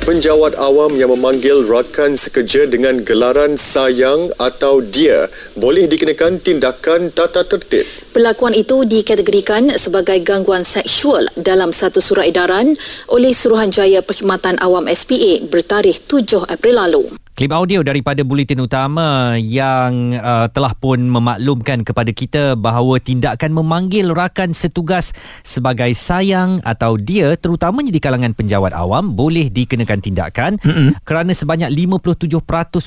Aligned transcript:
Penjawat 0.00 0.56
awam 0.56 0.96
yang 0.96 1.12
memanggil 1.12 1.68
rakan 1.68 2.16
sekerja 2.16 2.64
dengan 2.64 3.04
gelaran 3.04 3.60
sayang 3.60 4.32
atau 4.40 4.80
dia 4.80 5.28
boleh 5.60 5.84
dikenakan 5.92 6.40
tindakan 6.40 7.12
tata 7.12 7.44
tertib. 7.44 7.84
Pelakuan 8.16 8.56
itu 8.56 8.88
dikategorikan 8.88 9.68
sebagai 9.76 10.16
gangguan 10.24 10.64
seksual 10.64 11.28
dalam 11.36 11.68
satu 11.68 12.00
surat 12.00 12.32
edaran 12.32 12.80
oleh 13.12 13.36
Suruhanjaya 13.36 14.00
Perkhidmatan 14.00 14.56
Awam 14.64 14.88
SPA 14.88 15.44
bertarikh 15.44 16.00
7 16.08 16.48
April 16.48 16.80
lalu. 16.80 17.04
Klip 17.40 17.56
audio 17.56 17.80
daripada 17.80 18.20
Bulletin 18.20 18.60
Utama 18.60 19.32
yang 19.40 20.12
uh, 20.12 20.44
telah 20.52 20.76
pun 20.76 21.00
memaklumkan 21.00 21.88
kepada 21.88 22.12
kita 22.12 22.52
bahawa 22.52 23.00
tindakan 23.00 23.56
memanggil 23.56 24.12
rakan 24.12 24.52
setugas 24.52 25.16
sebagai 25.40 25.88
sayang 25.96 26.60
atau 26.68 27.00
dia 27.00 27.32
terutamanya 27.40 27.96
di 27.96 27.96
kalangan 27.96 28.36
penjawat 28.36 28.76
awam 28.76 29.16
boleh 29.16 29.48
dikenakan 29.48 29.89
tindakan 29.98 30.62
mm-hmm. 30.62 31.02
kerana 31.02 31.34
sebanyak 31.34 31.74
57% 31.74 32.30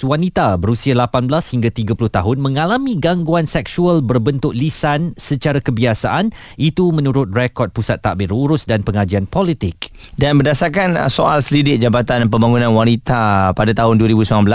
wanita 0.08 0.56
berusia 0.56 0.96
18 0.96 1.28
hingga 1.28 1.70
30 1.76 2.00
tahun 2.00 2.38
mengalami 2.40 2.96
gangguan 2.96 3.44
seksual 3.44 4.00
berbentuk 4.00 4.56
lisan 4.56 5.12
secara 5.20 5.60
kebiasaan 5.60 6.32
itu 6.56 6.94
menurut 6.94 7.34
rekod 7.34 7.74
Pusat 7.74 8.06
Takbir 8.06 8.30
Urus 8.30 8.70
dan 8.70 8.86
Pengajian 8.86 9.26
Politik. 9.26 9.90
Dan 10.14 10.38
berdasarkan 10.38 10.94
uh, 11.00 11.10
soal 11.10 11.42
selidik 11.42 11.82
Jabatan 11.82 12.30
Pembangunan 12.30 12.70
Wanita 12.70 13.56
pada 13.58 13.74
tahun 13.74 13.98
2019 13.98 14.46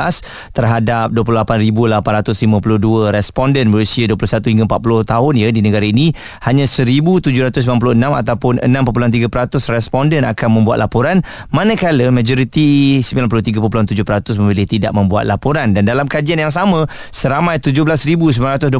terhadap 0.54 1.10
28,852 1.10 3.10
responden 3.10 3.74
berusia 3.74 4.06
21 4.06 4.54
hingga 4.54 4.64
40 4.70 5.10
tahun 5.10 5.32
ya 5.34 5.48
di 5.50 5.60
negara 5.64 5.82
ini 5.82 6.14
hanya 6.46 6.62
1,796 6.62 7.58
ataupun 7.98 8.62
6.3% 8.62 9.74
responden 9.74 10.22
akan 10.22 10.48
membuat 10.54 10.78
laporan 10.78 11.26
manakala 11.50 12.14
majoriti 12.14 12.37
93.7% 12.46 14.38
memilih 14.38 14.66
tidak 14.70 14.92
membuat 14.94 15.26
laporan 15.26 15.74
dan 15.74 15.82
dalam 15.82 16.06
kajian 16.06 16.38
yang 16.38 16.54
sama 16.54 16.86
seramai 17.10 17.58
17,925 17.58 18.70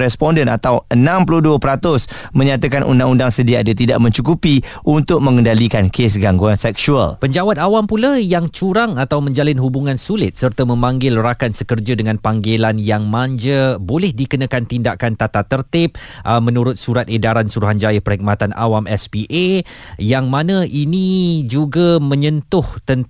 responden 0.00 0.48
atau 0.48 0.88
62% 0.88 2.32
menyatakan 2.32 2.86
undang-undang 2.88 3.28
sedia 3.28 3.60
ada 3.60 3.76
tidak 3.76 4.00
mencukupi 4.00 4.64
untuk 4.88 5.20
mengendalikan 5.20 5.92
kes 5.92 6.16
gangguan 6.16 6.56
seksual. 6.56 7.20
Penjawat 7.20 7.60
awam 7.60 7.84
pula 7.84 8.16
yang 8.16 8.48
curang 8.48 8.96
atau 8.96 9.20
menjalin 9.20 9.58
hubungan 9.60 10.00
sulit 10.00 10.38
serta 10.40 10.64
memanggil 10.64 11.18
rakan 11.18 11.52
sekerja 11.52 11.98
dengan 11.98 12.16
panggilan 12.16 12.80
yang 12.80 13.04
manja 13.04 13.76
boleh 13.76 14.14
dikenakan 14.14 14.64
tindakan 14.64 15.18
tata 15.18 15.44
tertib 15.44 15.98
uh, 16.24 16.40
menurut 16.40 16.78
surat 16.78 17.10
edaran 17.10 17.50
Suruhanjaya 17.50 18.00
Perkhidmatan 18.00 18.54
Awam 18.56 18.88
SPA 18.88 19.66
yang 19.98 20.30
mana 20.30 20.64
ini 20.64 21.42
juga 21.44 21.98
menyentuh 21.98 22.64
tentang 22.86 23.01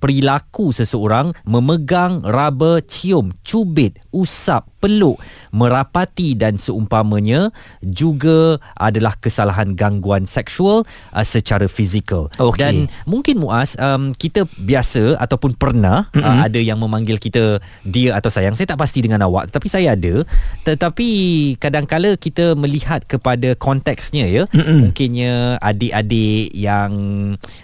perilaku 0.00 0.72
seseorang 0.72 1.36
memegang, 1.44 2.24
raba, 2.24 2.80
cium, 2.80 3.30
cubit, 3.44 4.00
usap, 4.10 4.71
peluk, 4.82 5.22
merapati 5.54 6.34
dan 6.34 6.58
seumpamanya 6.58 7.54
juga 7.78 8.58
adalah 8.74 9.14
kesalahan 9.22 9.78
gangguan 9.78 10.26
seksual 10.26 10.82
uh, 11.14 11.22
secara 11.22 11.70
fizikal. 11.70 12.26
Okay. 12.34 12.58
Dan 12.58 12.74
mungkin 13.06 13.38
Muaz 13.38 13.78
um, 13.78 14.10
kita 14.10 14.42
biasa 14.58 15.22
ataupun 15.22 15.54
pernah 15.54 16.10
mm-hmm. 16.10 16.26
uh, 16.26 16.38
ada 16.42 16.58
yang 16.58 16.82
memanggil 16.82 17.22
kita 17.22 17.62
dia 17.86 18.18
atau 18.18 18.26
sayang. 18.26 18.58
Saya 18.58 18.74
tak 18.74 18.82
pasti 18.82 19.06
dengan 19.06 19.22
awak 19.22 19.54
tetapi 19.54 19.70
saya 19.70 19.94
ada. 19.94 20.26
Tetapi 20.66 21.08
kadang-kala 21.62 22.18
kita 22.18 22.58
melihat 22.58 23.06
kepada 23.06 23.54
konteksnya 23.54 24.26
ya. 24.26 24.42
Mm-hmm. 24.50 24.78
Mungkinnya 24.82 25.32
adik-adik 25.62 26.50
yang 26.58 26.92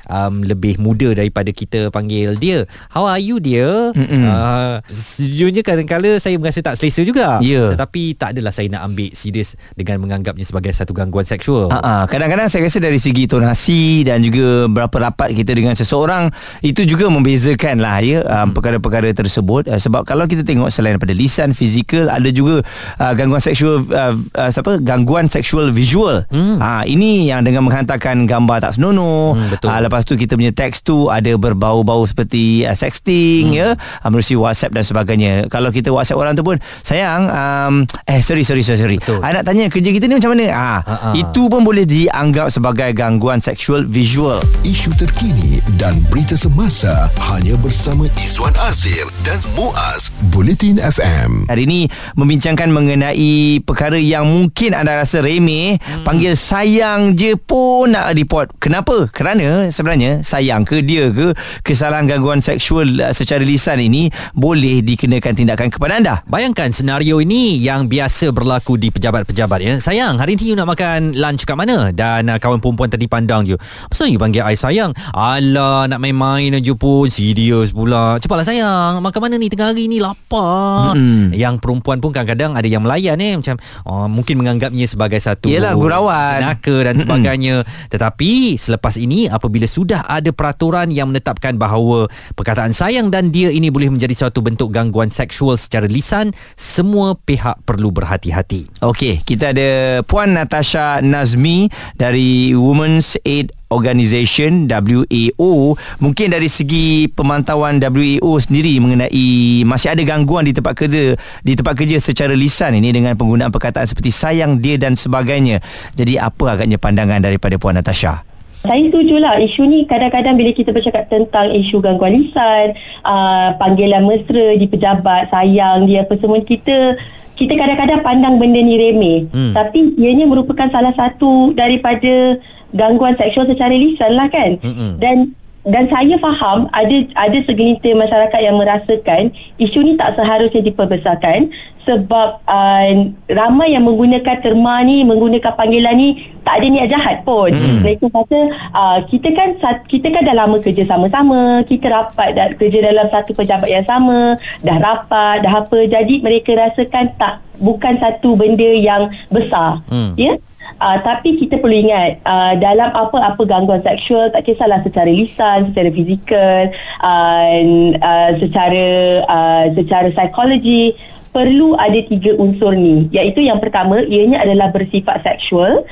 um, 0.07 0.35
lebih 0.47 0.79
muda 0.79 1.11
daripada 1.19 1.51
kita 1.51 1.91
panggil 1.91 2.39
dia. 2.39 2.63
How 2.95 3.11
are 3.11 3.19
you 3.19 3.43
dia? 3.43 3.91
Mm-hmm. 3.97 4.23
Uh, 4.23 4.75
sejujurnya 4.87 5.67
kadang-kala 5.67 6.23
saya 6.23 6.39
merasa 6.39 6.63
tak 6.63 6.79
selesa 6.79 7.08
juga. 7.09 7.41
Ya. 7.41 7.73
Tetapi 7.73 8.15
tak 8.21 8.37
adalah 8.37 8.53
saya 8.53 8.69
nak 8.69 8.85
ambil 8.93 9.11
serius 9.17 9.57
dengan 9.73 10.05
menganggapnya 10.05 10.45
sebagai 10.45 10.73
satu 10.77 10.93
gangguan 10.93 11.25
seksual. 11.25 11.73
Ha 11.73 12.05
kadang-kadang 12.05 12.53
saya 12.53 12.69
rasa 12.69 12.79
dari 12.79 13.01
segi 13.01 13.25
tonasi 13.25 14.05
dan 14.05 14.21
juga 14.21 14.69
berapa 14.69 15.11
rapat 15.11 15.33
kita 15.33 15.57
dengan 15.57 15.73
seseorang 15.73 16.29
itu 16.61 16.85
juga 16.85 17.09
membezakan 17.09 17.81
lah 17.81 17.99
ya 18.05 18.21
um, 18.27 18.53
perkara-perkara 18.53 19.11
tersebut 19.17 19.71
uh, 19.71 19.81
sebab 19.81 20.05
kalau 20.05 20.29
kita 20.29 20.45
tengok 20.45 20.69
selain 20.69 20.97
daripada 20.97 21.15
lisan 21.17 21.57
fizikal 21.57 22.13
ada 22.13 22.29
juga 22.29 22.61
uh, 23.01 23.13
gangguan 23.17 23.41
seksual 23.41 23.87
uh, 23.89 24.15
uh, 24.37 24.51
apa 24.51 24.73
gangguan 24.83 25.31
seksual 25.31 25.71
visual. 25.71 26.27
Hmm. 26.29 26.59
Ha 26.59 26.85
ini 26.85 27.31
yang 27.31 27.47
dengan 27.47 27.65
menghantarkan 27.65 28.27
gambar 28.27 28.59
tak 28.65 28.77
senonoh. 28.77 29.39
Hmm, 29.39 29.49
betul. 29.55 29.69
Uh, 29.71 29.81
lepas 29.87 30.03
tu 30.03 30.19
kita 30.19 30.35
punya 30.35 30.51
teks 30.51 30.83
tu 30.83 31.09
ada 31.09 31.31
berbau-bau 31.39 32.03
seperti 32.05 32.67
uh, 32.67 32.75
sexting 32.75 33.55
hmm. 33.55 33.59
ya 33.59 33.69
uh, 33.79 34.09
melalui 34.11 34.37
WhatsApp 34.37 34.75
dan 34.75 34.85
sebagainya. 34.85 35.33
Kalau 35.47 35.71
kita 35.71 35.95
WhatsApp 35.95 36.19
orang 36.19 36.35
tu 36.35 36.43
pun 36.43 36.59
sayang 36.99 37.31
um, 37.31 37.75
eh 38.11 38.19
sorry 38.19 38.43
sorry 38.43 38.67
sorry 38.67 38.83
sorry. 38.83 38.99
I 39.23 39.31
nak 39.31 39.47
tanya 39.47 39.71
kerja 39.71 39.95
kita 39.95 40.11
ni 40.11 40.19
macam 40.19 40.35
mana? 40.35 40.51
Ah 40.51 40.79
ha, 40.83 41.15
itu 41.15 41.47
pun 41.47 41.63
boleh 41.63 41.87
dianggap 41.87 42.51
sebagai 42.51 42.91
gangguan 42.91 43.39
seksual 43.39 43.87
visual. 43.87 44.43
Isu 44.67 44.91
terkini 44.99 45.63
dan 45.79 45.95
berita 46.11 46.35
semasa 46.35 47.07
hanya 47.31 47.55
bersama 47.63 48.11
Izwan 48.19 48.51
Azir 48.67 49.07
dan 49.23 49.39
Muaz 49.55 50.11
Bulletin 50.35 50.83
FM. 50.83 51.47
Hari 51.47 51.63
ini 51.71 51.87
membincangkan 52.19 52.67
mengenai 52.67 53.63
perkara 53.63 53.95
yang 53.95 54.27
mungkin 54.27 54.75
anda 54.75 54.99
rasa 54.99 55.23
remeh, 55.23 55.79
hmm. 55.79 56.03
panggil 56.03 56.35
sayang 56.35 57.15
je 57.15 57.39
pun 57.39 57.95
nak 57.95 58.11
report. 58.19 58.51
Kenapa? 58.59 59.07
Kerana 59.15 59.71
sebenarnya 59.71 60.27
sayang 60.27 60.67
ke 60.67 60.83
dia 60.83 61.15
ke 61.15 61.31
kesalahan 61.63 62.11
gangguan 62.11 62.43
seksual 62.43 62.91
uh, 62.99 63.15
secara 63.15 63.47
lisan 63.47 63.79
ini 63.79 64.11
boleh 64.35 64.83
dikenakan 64.83 65.39
tindakan 65.39 65.71
kepada 65.71 65.95
anda. 65.95 66.15
Bayangkan 66.27 66.75
senario 66.89 67.21
ini 67.21 67.61
yang 67.61 67.85
biasa 67.85 68.33
berlaku 68.33 68.81
di 68.81 68.89
pejabat-pejabat 68.89 69.61
ya. 69.61 69.77
Sayang, 69.77 70.17
hari 70.17 70.41
ini 70.41 70.45
you 70.49 70.57
nak 70.57 70.73
makan 70.73 71.13
lunch 71.21 71.45
kat 71.45 71.53
mana? 71.53 71.93
Dan 71.93 72.33
uh, 72.33 72.41
kawan 72.41 72.65
perempuan 72.65 72.89
tadi 72.89 73.05
pandang 73.05 73.45
je. 73.45 73.61
Apa 73.61 74.09
you 74.09 74.17
panggil 74.17 74.41
I 74.41 74.57
sayang? 74.57 74.97
Alah, 75.13 75.85
nak 75.85 76.01
main-main 76.01 76.49
aja 76.49 76.73
pun. 76.73 77.05
Serius 77.13 77.77
pula. 77.77 78.17
Cepatlah 78.17 78.49
sayang, 78.49 79.05
makan 79.05 79.21
mana 79.21 79.37
ni 79.37 79.53
tengah 79.53 79.77
hari 79.77 79.85
ni 79.85 80.01
lapar. 80.01 80.97
Mm-hmm. 80.97 81.37
Yang 81.37 81.55
perempuan 81.61 82.01
pun 82.01 82.09
kadang-kadang 82.09 82.57
ada 82.57 82.65
yang 82.65 82.81
melayan 82.81 83.21
eh 83.21 83.37
macam 83.37 83.61
oh, 83.85 84.09
mungkin 84.09 84.41
menganggapnya 84.41 84.89
sebagai 84.89 85.21
satu 85.21 85.53
Yelah, 85.53 85.77
gurauan. 85.77 86.41
Jenaka 86.41 86.89
dan 86.89 86.97
sebagainya. 86.97 87.69
Mm-hmm. 87.69 87.93
Tetapi 87.93 88.57
selepas 88.57 88.97
ini 88.97 89.29
apabila 89.29 89.69
sudah 89.69 90.09
ada 90.09 90.33
peraturan 90.33 90.89
yang 90.89 91.13
menetapkan 91.13 91.61
bahawa 91.61 92.09
perkataan 92.33 92.73
sayang 92.73 93.13
dan 93.13 93.29
dia 93.29 93.53
ini 93.53 93.69
boleh 93.69 93.93
menjadi 93.93 94.25
suatu 94.25 94.41
bentuk 94.41 94.73
gangguan 94.73 95.13
seksual 95.13 95.61
secara 95.61 95.85
lisan, 95.85 96.33
semua 96.79 97.19
pihak 97.19 97.67
perlu 97.67 97.91
berhati-hati. 97.91 98.71
Okey, 98.87 99.27
kita 99.27 99.51
ada 99.51 99.99
Puan 100.07 100.31
Natasha 100.31 101.03
Nazmi 101.03 101.67
dari 101.99 102.55
Women's 102.55 103.19
Aid 103.27 103.51
Organisation 103.69 104.65
WAO 104.65 105.77
mungkin 106.01 106.33
dari 106.33 106.47
segi 106.49 107.11
pemantauan 107.11 107.83
WAO 107.83 108.33
sendiri 108.41 108.79
mengenai 108.81 109.67
masih 109.67 109.93
ada 109.93 110.01
gangguan 110.07 110.47
di 110.47 110.57
tempat 110.57 110.73
kerja 110.73 111.19
di 111.45 111.53
tempat 111.53 111.77
kerja 111.77 112.01
secara 112.01 112.33
lisan 112.33 112.81
ini 112.81 112.95
dengan 112.95 113.19
penggunaan 113.19 113.53
perkataan 113.53 113.85
seperti 113.85 114.09
sayang 114.15 114.63
dia 114.63 114.79
dan 114.79 114.95
sebagainya. 114.95 115.61
Jadi 115.99 116.17
apa 116.17 116.57
agaknya 116.57 116.79
pandangan 116.79 117.21
daripada 117.21 117.59
Puan 117.61 117.75
Natasha 117.75 118.25
saya 118.59 118.91
setuju 118.91 119.23
lah 119.23 119.39
isu 119.39 119.71
ni 119.71 119.87
kadang-kadang 119.87 120.35
bila 120.35 120.51
kita 120.51 120.75
bercakap 120.75 121.07
tentang 121.07 121.55
isu 121.55 121.79
gangguan 121.79 122.19
lisan 122.19 122.75
uh, 123.07 123.55
panggilan 123.55 124.03
mesra 124.03 124.59
di 124.59 124.67
pejabat 124.67 125.31
sayang 125.31 125.87
dia 125.87 126.03
apa 126.03 126.19
semua 126.19 126.43
kita 126.43 126.99
kita 127.39 127.55
kadang-kadang 127.55 128.03
pandang 128.03 128.35
benda 128.43 128.59
ni 128.59 128.75
remeh 128.75 129.19
hmm. 129.31 129.55
tapi 129.55 129.95
ianya 129.95 130.27
merupakan 130.27 130.67
salah 130.75 130.91
satu 130.99 131.55
daripada 131.55 132.43
gangguan 132.75 133.15
seksual 133.15 133.47
secara 133.47 133.73
lisan 133.73 134.19
lah 134.19 134.27
kan 134.27 134.59
hmm. 134.59 134.99
dan 134.99 135.38
dan 135.69 135.85
saya 135.93 136.17
faham 136.17 136.65
ada 136.73 136.97
ada 137.15 137.39
segelintir 137.45 137.93
masyarakat 137.93 138.41
yang 138.41 138.57
merasakan 138.57 139.29
isu 139.61 139.85
ni 139.85 139.93
tak 140.01 140.17
seharusnya 140.17 140.65
diperbesarkan 140.65 141.53
sebab 141.85 142.45
uh, 142.45 142.89
ramai 143.33 143.73
yang 143.73 143.85
menggunakan 143.85 144.37
terma 144.45 144.85
ni 144.85 145.05
menggunakan 145.05 145.53
panggilan 145.57 145.97
ni 145.97 146.09
tak 146.45 146.61
ada 146.61 146.67
niat 146.69 146.89
jahat 146.93 147.17
pun 147.25 147.49
hmm. 147.49 147.81
mereka 147.85 148.09
kata 148.13 148.41
uh, 148.73 148.99
kita 149.09 149.29
kan 149.33 149.49
kita 149.89 150.07
kan 150.13 150.23
dah 150.25 150.37
lama 150.37 150.57
kerja 150.61 150.85
sama-sama 150.89 151.65
kita 151.65 151.89
rapat 151.89 152.29
dah 152.37 152.49
kerja 152.57 152.79
dalam 152.93 153.09
satu 153.09 153.33
pejabat 153.37 153.69
yang 153.69 153.85
sama 153.89 154.37
dah 154.65 154.77
rapat 154.81 155.45
dah 155.45 155.53
apa 155.65 155.79
jadi 155.85 156.15
mereka 156.21 156.57
rasakan 156.57 157.13
tak 157.17 157.41
bukan 157.57 157.97
satu 158.01 158.37
benda 158.37 158.69
yang 158.69 159.09
besar 159.29 159.81
hmm. 159.89 160.17
ya 160.17 160.33
yeah? 160.33 160.48
Uh, 160.79 161.01
tapi 161.01 161.41
kita 161.41 161.59
perlu 161.59 161.89
ingat 161.89 162.21
uh, 162.23 162.55
dalam 162.61 162.93
apa-apa 162.93 163.43
gangguan 163.49 163.83
seksual 163.83 164.31
tak 164.31 164.47
kisahlah 164.47 164.79
secara 164.85 165.11
lisan, 165.11 165.73
secara 165.73 165.89
fizikal, 165.91 166.65
uh, 167.03 167.57
uh, 167.99 168.31
secara 168.39 168.87
uh, 169.27 169.65
secara 169.75 170.09
psikologi 170.15 170.95
perlu 171.35 171.75
ada 171.81 171.99
tiga 172.07 172.37
unsur 172.39 172.77
ni. 172.77 173.09
Iaitu 173.11 173.43
yang 173.43 173.59
pertama 173.59 174.05
ianya 174.07 174.45
adalah 174.45 174.71
bersifat 174.71 175.25
seksual 175.27 175.83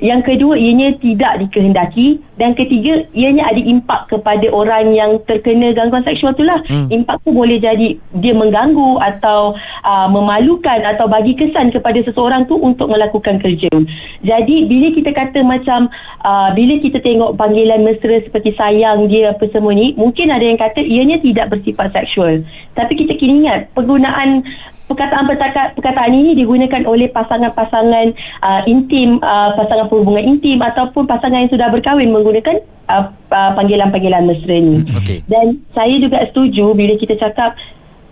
yang 0.00 0.20
kedua 0.20 0.60
ianya 0.60 0.92
tidak 0.96 1.40
dikehendaki. 1.40 2.20
Dan 2.36 2.52
ketiga 2.52 3.08
ianya 3.16 3.48
ada 3.48 3.56
impak 3.56 4.12
kepada 4.12 4.44
orang 4.52 4.92
yang 4.92 5.16
terkena 5.24 5.72
gangguan 5.72 6.04
seksual 6.04 6.36
itulah 6.36 6.60
hmm. 6.68 6.92
impak 6.92 7.16
tu 7.24 7.32
boleh 7.32 7.56
jadi 7.56 7.96
dia 8.12 8.36
mengganggu 8.36 9.00
atau 9.00 9.56
uh, 9.80 10.08
memalukan 10.12 10.84
atau 10.84 11.08
bagi 11.08 11.32
kesan 11.32 11.72
kepada 11.72 11.96
seseorang 12.04 12.44
tu 12.44 12.60
untuk 12.60 12.92
melakukan 12.92 13.40
kerja. 13.40 13.72
Jadi 14.20 14.68
bila 14.68 14.92
kita 14.92 15.16
kata 15.16 15.40
macam 15.48 15.88
uh, 16.28 16.52
bila 16.52 16.76
kita 16.76 17.00
tengok 17.00 17.40
panggilan 17.40 17.80
mesra 17.80 18.20
seperti 18.20 18.52
sayang 18.52 19.08
dia 19.08 19.32
apa 19.32 19.48
semua 19.48 19.72
ni 19.72 19.96
mungkin 19.96 20.28
ada 20.28 20.44
yang 20.44 20.60
kata 20.60 20.84
ianya 20.84 21.16
tidak 21.24 21.56
bersifat 21.56 21.96
seksual. 21.96 22.44
Tapi 22.76 23.00
kita 23.00 23.16
kini 23.16 23.48
ingat 23.48 23.72
penggunaan 23.72 24.44
perkataan 24.86 25.26
perkataan 25.74 26.12
ini 26.14 26.38
digunakan 26.38 26.82
oleh 26.86 27.10
pasangan-pasangan 27.10 28.06
uh, 28.42 28.62
intim 28.70 29.18
uh, 29.20 29.54
pasangan 29.58 29.90
perhubungan 29.90 30.22
intim 30.22 30.62
ataupun 30.62 31.10
pasangan 31.10 31.42
yang 31.42 31.52
sudah 31.52 31.68
berkahwin 31.74 32.14
menggunakan 32.14 32.62
uh, 32.86 33.10
uh, 33.34 33.50
panggilan-panggilan 33.58 34.30
mesra 34.30 34.56
ni 34.62 34.86
okey. 35.02 35.26
dan 35.26 35.58
saya 35.74 35.94
juga 35.98 36.22
setuju 36.30 36.72
bila 36.78 36.94
kita 36.94 37.18
cakap 37.18 37.58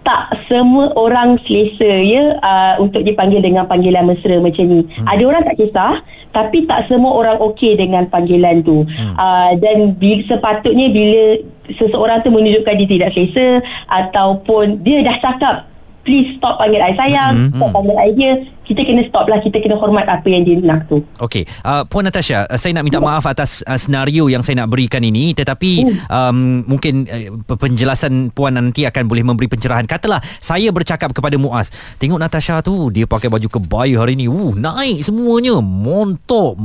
tak 0.05 0.37
semua 0.47 0.93
orang 1.00 1.41
selesa 1.49 1.88
ya 2.05 2.37
uh, 2.44 2.77
untuk 2.77 3.00
dipanggil 3.00 3.41
dengan 3.41 3.65
panggilan 3.65 4.05
mesra 4.05 4.37
macam 4.37 4.69
ni. 4.69 4.85
Hmm. 4.85 5.09
Ada 5.09 5.23
orang 5.25 5.43
tak 5.49 5.56
kisah 5.56 6.05
tapi 6.29 6.69
tak 6.69 6.93
semua 6.93 7.17
orang 7.17 7.41
okey 7.41 7.73
dengan 7.81 8.05
panggilan 8.12 8.61
tu. 8.61 8.85
Hmm. 8.85 9.15
Uh, 9.17 9.50
dan 9.59 9.97
bi- 9.97 10.20
sepatutnya 10.29 10.93
bila 10.93 11.41
seseorang 11.73 12.20
tu 12.20 12.29
menunjukkan 12.29 12.75
dia 12.85 12.88
tidak 12.88 13.11
selesa 13.17 13.65
ataupun 13.88 14.85
dia 14.85 15.00
dah 15.00 15.17
cakap 15.17 15.56
please 16.05 16.37
stop 16.37 16.61
panggil 16.61 16.85
I 16.85 16.93
sayang, 16.95 17.35
hmm. 17.49 17.56
stop 17.56 17.71
panggil 17.73 17.97
I 17.97 18.12
dia, 18.12 18.33
kita 18.65 18.81
kena 18.81 19.05
stop 19.05 19.29
lah, 19.29 19.41
kita 19.41 19.61
kena 19.61 19.77
hormat 19.77 20.09
apa 20.09 20.25
yang 20.29 20.45
dia 20.45 20.56
nak 20.61 20.89
tu. 20.89 21.05
Okey, 21.21 21.45
uh, 21.65 21.85
Puan 21.85 22.05
Natasha, 22.05 22.49
uh, 22.49 22.56
saya 22.61 22.77
nak 22.77 22.85
minta 22.85 23.01
maaf 23.01 23.25
atas 23.29 23.61
uh, 23.65 23.77
senario 23.77 24.29
yang 24.29 24.41
saya 24.41 24.65
nak 24.65 24.73
berikan 24.73 25.05
ini 25.05 25.37
tetapi 25.37 25.85
um, 26.09 26.65
mungkin 26.65 27.05
uh, 27.09 27.56
penjelasan 27.56 28.33
Puan 28.33 28.56
nanti 28.56 28.85
akan 28.89 29.05
boleh 29.05 29.25
memberi 29.25 29.49
pencerahan. 29.49 29.85
Katalah 29.85 30.21
saya 30.41 30.73
bercakap 30.73 31.12
kepada 31.12 31.37
Muaz, 31.41 31.73
tengok 32.01 32.21
Natasha 32.21 32.61
tu, 32.65 32.89
dia 32.93 33.05
pakai 33.05 33.29
baju 33.29 33.49
kebaya 33.49 34.01
hari 34.01 34.17
ni. 34.17 34.29
Uh, 34.29 34.56
naik 34.56 35.05
semuanya, 35.05 35.61
montok, 35.61 36.56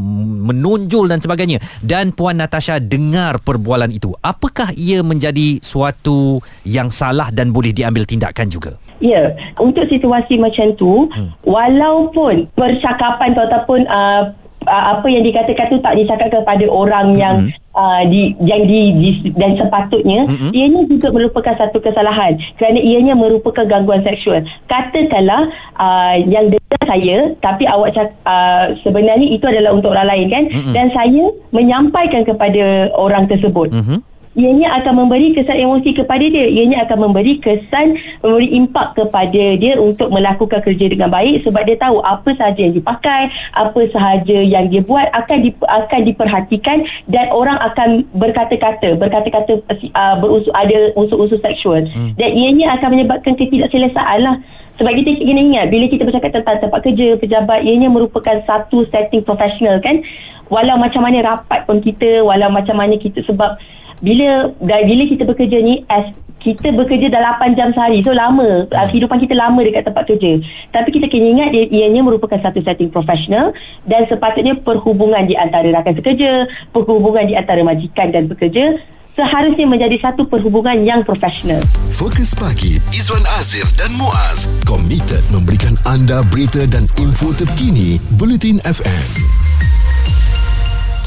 menonjol 0.44 1.08
dan 1.08 1.20
sebagainya. 1.20 1.60
Dan 1.80 2.12
Puan 2.12 2.40
Natasha 2.40 2.80
dengar 2.80 3.40
perbualan 3.44 3.92
itu. 3.92 4.12
Apakah 4.20 4.72
ia 4.76 5.04
menjadi 5.04 5.60
suatu 5.64 6.40
yang 6.68 6.92
salah 6.92 7.32
dan 7.32 7.52
boleh 7.52 7.72
diambil 7.76 8.04
tindakan 8.04 8.48
juga? 8.52 8.89
Ya, 9.00 9.32
untuk 9.56 9.88
situasi 9.88 10.36
macam 10.36 10.76
tu, 10.76 11.08
hmm. 11.08 11.40
walaupun 11.48 12.52
percakapan 12.52 13.32
tu 13.32 13.42
ataupun 13.48 13.88
uh, 13.88 14.36
uh, 14.68 14.84
apa 14.98 15.08
yang 15.08 15.24
dikatakan 15.24 15.72
tu 15.72 15.78
tak 15.80 15.96
dicakap 15.96 16.30
kepada 16.30 16.66
orang 16.68 17.16
hmm. 17.16 17.20
yang 17.20 17.36
uh, 17.80 18.04
di 18.04 18.36
yang 18.44 18.68
di, 18.68 18.92
di 19.00 19.10
dan 19.40 19.56
sepatutnya, 19.56 20.28
hmm. 20.28 20.52
ianya 20.52 20.84
juga 20.84 21.16
merupakan 21.16 21.56
satu 21.56 21.80
kesalahan 21.80 22.36
kerana 22.60 22.80
ianya 22.80 23.16
merupakan 23.16 23.64
gangguan 23.64 24.04
seksual. 24.04 24.44
Katakanlah 24.68 25.48
uh, 25.80 26.16
yang 26.28 26.52
dengar 26.52 26.84
saya 26.84 27.32
tapi 27.40 27.64
awak 27.72 27.96
cak, 27.96 28.12
uh, 28.28 28.76
sebenarnya 28.84 29.28
itu 29.32 29.46
adalah 29.48 29.72
untuk 29.72 29.96
orang 29.96 30.12
lain 30.12 30.28
kan 30.28 30.44
hmm. 30.52 30.74
dan 30.76 30.92
saya 30.92 31.32
menyampaikan 31.56 32.28
kepada 32.28 32.92
orang 33.00 33.32
tersebut. 33.32 33.72
Hmm 33.72 34.04
ianya 34.40 34.72
akan 34.80 35.06
memberi 35.06 35.36
kesan 35.36 35.60
emosi 35.60 35.90
kepada 35.92 36.24
dia. 36.24 36.48
Ianya 36.48 36.88
akan 36.88 37.12
memberi 37.12 37.44
kesan 37.44 38.00
memberi 38.24 38.48
impak 38.56 38.96
kepada 38.96 39.44
dia 39.60 39.76
untuk 39.76 40.08
melakukan 40.10 40.64
kerja 40.64 40.86
dengan 40.88 41.12
baik 41.12 41.44
sebab 41.44 41.62
dia 41.68 41.76
tahu 41.76 42.00
apa 42.00 42.32
sahaja 42.40 42.62
yang 42.64 42.76
dipakai 42.76 43.28
apa 43.54 43.82
sahaja 43.92 44.38
yang 44.40 44.72
dia 44.72 44.80
buat 44.80 45.12
akan 45.12 45.38
di, 45.44 45.52
akan 45.68 46.00
diperhatikan 46.08 46.78
dan 47.12 47.28
orang 47.36 47.60
akan 47.60 48.08
berkata-kata 48.16 48.96
berkata-kata 48.96 49.60
uh, 49.94 50.16
berunsur 50.18 50.56
ada 50.56 50.96
unsur-unsur 50.96 51.40
seksual. 51.44 51.84
Hmm. 51.90 52.14
dan 52.16 52.32
ianya 52.32 52.76
akan 52.78 52.96
menyebabkan 52.96 53.34
ketidakselesaan 53.36 54.20
lah. 54.24 54.36
Sebab 54.80 54.96
kita 54.96 55.20
kena 55.20 55.44
ingat 55.44 55.66
bila 55.68 55.92
kita 55.92 56.08
bercakap 56.08 56.32
tentang 56.40 56.64
tempat 56.64 56.80
kerja 56.88 57.20
pejabat 57.20 57.68
ianya 57.68 57.92
merupakan 57.92 58.40
satu 58.48 58.88
setting 58.88 59.20
profesional 59.20 59.76
kan? 59.84 60.00
Walau 60.48 60.80
macam 60.80 61.04
mana 61.04 61.20
rapat 61.20 61.68
pun 61.68 61.84
kita 61.84 62.24
walau 62.24 62.48
macam 62.48 62.80
mana 62.80 62.96
kita 62.96 63.20
sebab 63.28 63.60
bila 64.00 64.52
dah 64.64 64.80
bila 64.84 65.04
kita 65.08 65.24
bekerja 65.28 65.58
ni 65.60 65.84
as 65.92 66.12
kita 66.40 66.72
bekerja 66.72 67.12
dah 67.12 67.36
8 67.44 67.52
jam 67.54 67.70
sehari 67.76 68.00
so 68.00 68.16
lama. 68.16 68.64
Uh, 68.72 68.88
kehidupan 68.88 69.20
kita 69.20 69.36
lama 69.36 69.60
dekat 69.60 69.84
tempat 69.84 70.08
kerja. 70.08 70.40
Tapi 70.72 70.90
kita 70.96 71.12
kena 71.12 71.36
ingat 71.36 71.50
dia 71.52 71.68
ianya 71.68 72.02
merupakan 72.02 72.40
satu 72.40 72.64
setting 72.64 72.88
profesional 72.88 73.52
dan 73.84 74.08
sepatutnya 74.08 74.56
perhubungan 74.56 75.28
di 75.28 75.36
antara 75.36 75.68
rakan 75.68 76.00
sekerja 76.00 76.48
perhubungan 76.72 77.28
di 77.28 77.36
antara 77.36 77.62
majikan 77.62 78.16
dan 78.16 78.32
pekerja 78.32 78.80
seharusnya 79.20 79.68
menjadi 79.68 80.00
satu 80.00 80.24
perhubungan 80.32 80.80
yang 80.88 81.04
profesional 81.04 81.60
Fokus 82.00 82.32
pagi 82.32 82.80
Izwan 82.96 83.28
Azir 83.36 83.68
dan 83.76 83.92
Muaz. 84.00 84.48
Komited 84.64 85.28
memberikan 85.28 85.76
anda 85.84 86.24
berita 86.32 86.64
dan 86.64 86.88
info 86.96 87.36
terkini 87.36 88.00
Bulletin 88.16 88.64
FM 88.64 89.39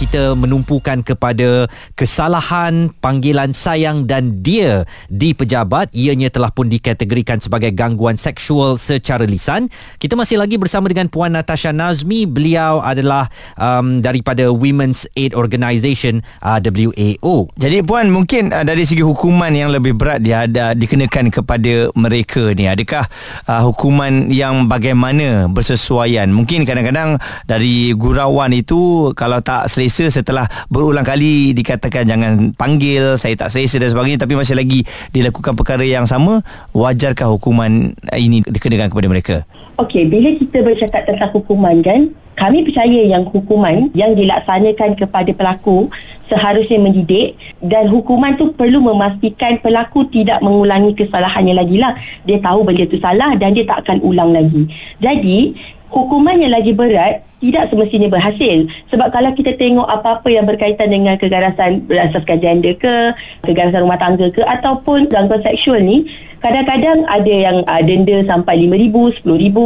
kita 0.02 0.34
menumpukan 0.34 1.06
kepada 1.06 1.70
kesalahan 1.94 2.90
panggilan 2.99 3.54
sayang 3.54 4.02
dan 4.02 4.34
dia 4.43 4.82
di 5.06 5.31
pejabat. 5.31 5.94
Ianya 5.94 6.26
telah 6.26 6.50
pun 6.50 6.66
dikategorikan 6.66 7.38
sebagai 7.38 7.70
gangguan 7.70 8.19
seksual 8.19 8.82
secara 8.82 9.22
lisan. 9.22 9.70
Kita 10.02 10.19
masih 10.19 10.43
lagi 10.43 10.58
bersama 10.58 10.90
dengan 10.90 11.06
Puan 11.06 11.38
Natasha 11.38 11.70
Nazmi. 11.70 12.26
Beliau 12.26 12.82
adalah 12.82 13.31
um, 13.54 14.02
daripada 14.02 14.50
Women's 14.50 15.06
Aid 15.14 15.38
Organisation 15.38 16.26
uh, 16.43 16.58
WAO 16.58 17.46
Jadi 17.55 17.87
puan 17.87 18.10
mungkin 18.10 18.50
uh, 18.50 18.66
dari 18.66 18.82
segi 18.82 19.06
hukuman 19.06 19.55
yang 19.55 19.70
lebih 19.70 19.94
berat 19.94 20.19
dia 20.19 20.50
ada 20.50 20.75
dikenakan 20.75 21.31
kepada 21.31 21.94
mereka 21.94 22.50
ni. 22.58 22.66
Adakah 22.66 23.06
uh, 23.46 23.62
hukuman 23.70 24.34
yang 24.34 24.66
bagaimana 24.66 25.46
bersesuaian? 25.46 26.26
Mungkin 26.34 26.66
kadang-kadang 26.66 27.22
dari 27.46 27.94
gurauan 27.94 28.50
itu 28.50 29.12
kalau 29.14 29.38
tak 29.38 29.70
selesa 29.70 29.91
setelah 29.92 30.48
berulang 30.72 31.04
kali 31.04 31.52
dikatakan 31.52 32.08
jangan 32.08 32.32
panggil 32.56 33.20
saya 33.20 33.36
tak 33.36 33.52
selesa 33.52 33.76
dan 33.76 33.92
sebagainya 33.92 34.24
tapi 34.24 34.32
masih 34.38 34.56
lagi 34.56 34.80
dilakukan 35.12 35.52
perkara 35.52 35.84
yang 35.84 36.08
sama 36.08 36.40
wajarkah 36.72 37.28
hukuman 37.28 37.92
ini 38.16 38.40
dikenakan 38.48 38.88
kepada 38.88 39.08
mereka 39.12 39.36
Okey, 39.80 40.04
bila 40.06 40.30
kita 40.36 40.62
bercakap 40.62 41.02
tentang 41.08 41.32
hukuman 41.32 41.81
kan, 41.81 42.12
kami 42.36 42.60
percaya 42.62 43.08
yang 43.08 43.24
hukuman 43.24 43.88
yang 43.96 44.12
dilaksanakan 44.12 44.94
kepada 44.94 45.32
pelaku 45.32 45.88
seharusnya 46.28 46.76
mendidik 46.76 47.40
dan 47.58 47.88
hukuman 47.88 48.36
tu 48.36 48.52
perlu 48.52 48.84
memastikan 48.84 49.56
pelaku 49.58 50.05
tidak 50.12 50.44
mengulangi 50.44 50.93
kesalahannya 50.93 51.56
lagi 51.56 51.76
lah. 51.81 51.96
Dia 52.28 52.38
tahu 52.38 52.69
benda 52.69 52.84
tu 52.84 53.00
salah 53.00 53.32
dan 53.34 53.56
dia 53.56 53.64
tak 53.64 53.88
akan 53.88 54.05
ulang 54.05 54.31
lagi. 54.31 54.69
Jadi, 55.00 55.56
hukuman 55.88 56.36
yang 56.36 56.52
lagi 56.52 56.72
berat 56.76 57.24
tidak 57.43 57.75
semestinya 57.75 58.06
berhasil. 58.06 58.70
Sebab 58.94 59.11
kalau 59.11 59.34
kita 59.34 59.58
tengok 59.58 59.91
apa-apa 59.91 60.31
yang 60.31 60.46
berkaitan 60.46 60.94
dengan 60.94 61.19
keganasan 61.19 61.82
berasaskan 61.91 62.39
gender 62.39 62.79
ke 62.79 62.94
keganasan 63.43 63.82
rumah 63.82 63.99
tangga 63.99 64.31
ke 64.31 64.46
ataupun 64.46 65.11
gangguan 65.11 65.43
seksual 65.43 65.82
ni 65.82 66.06
kadang-kadang 66.43 67.06
ada 67.06 67.32
yang 67.32 67.63
uh, 67.70 67.82
denda 67.87 68.27
sampai 68.27 68.67
RM5,000, 68.67 69.22
RM10,000 69.22 69.58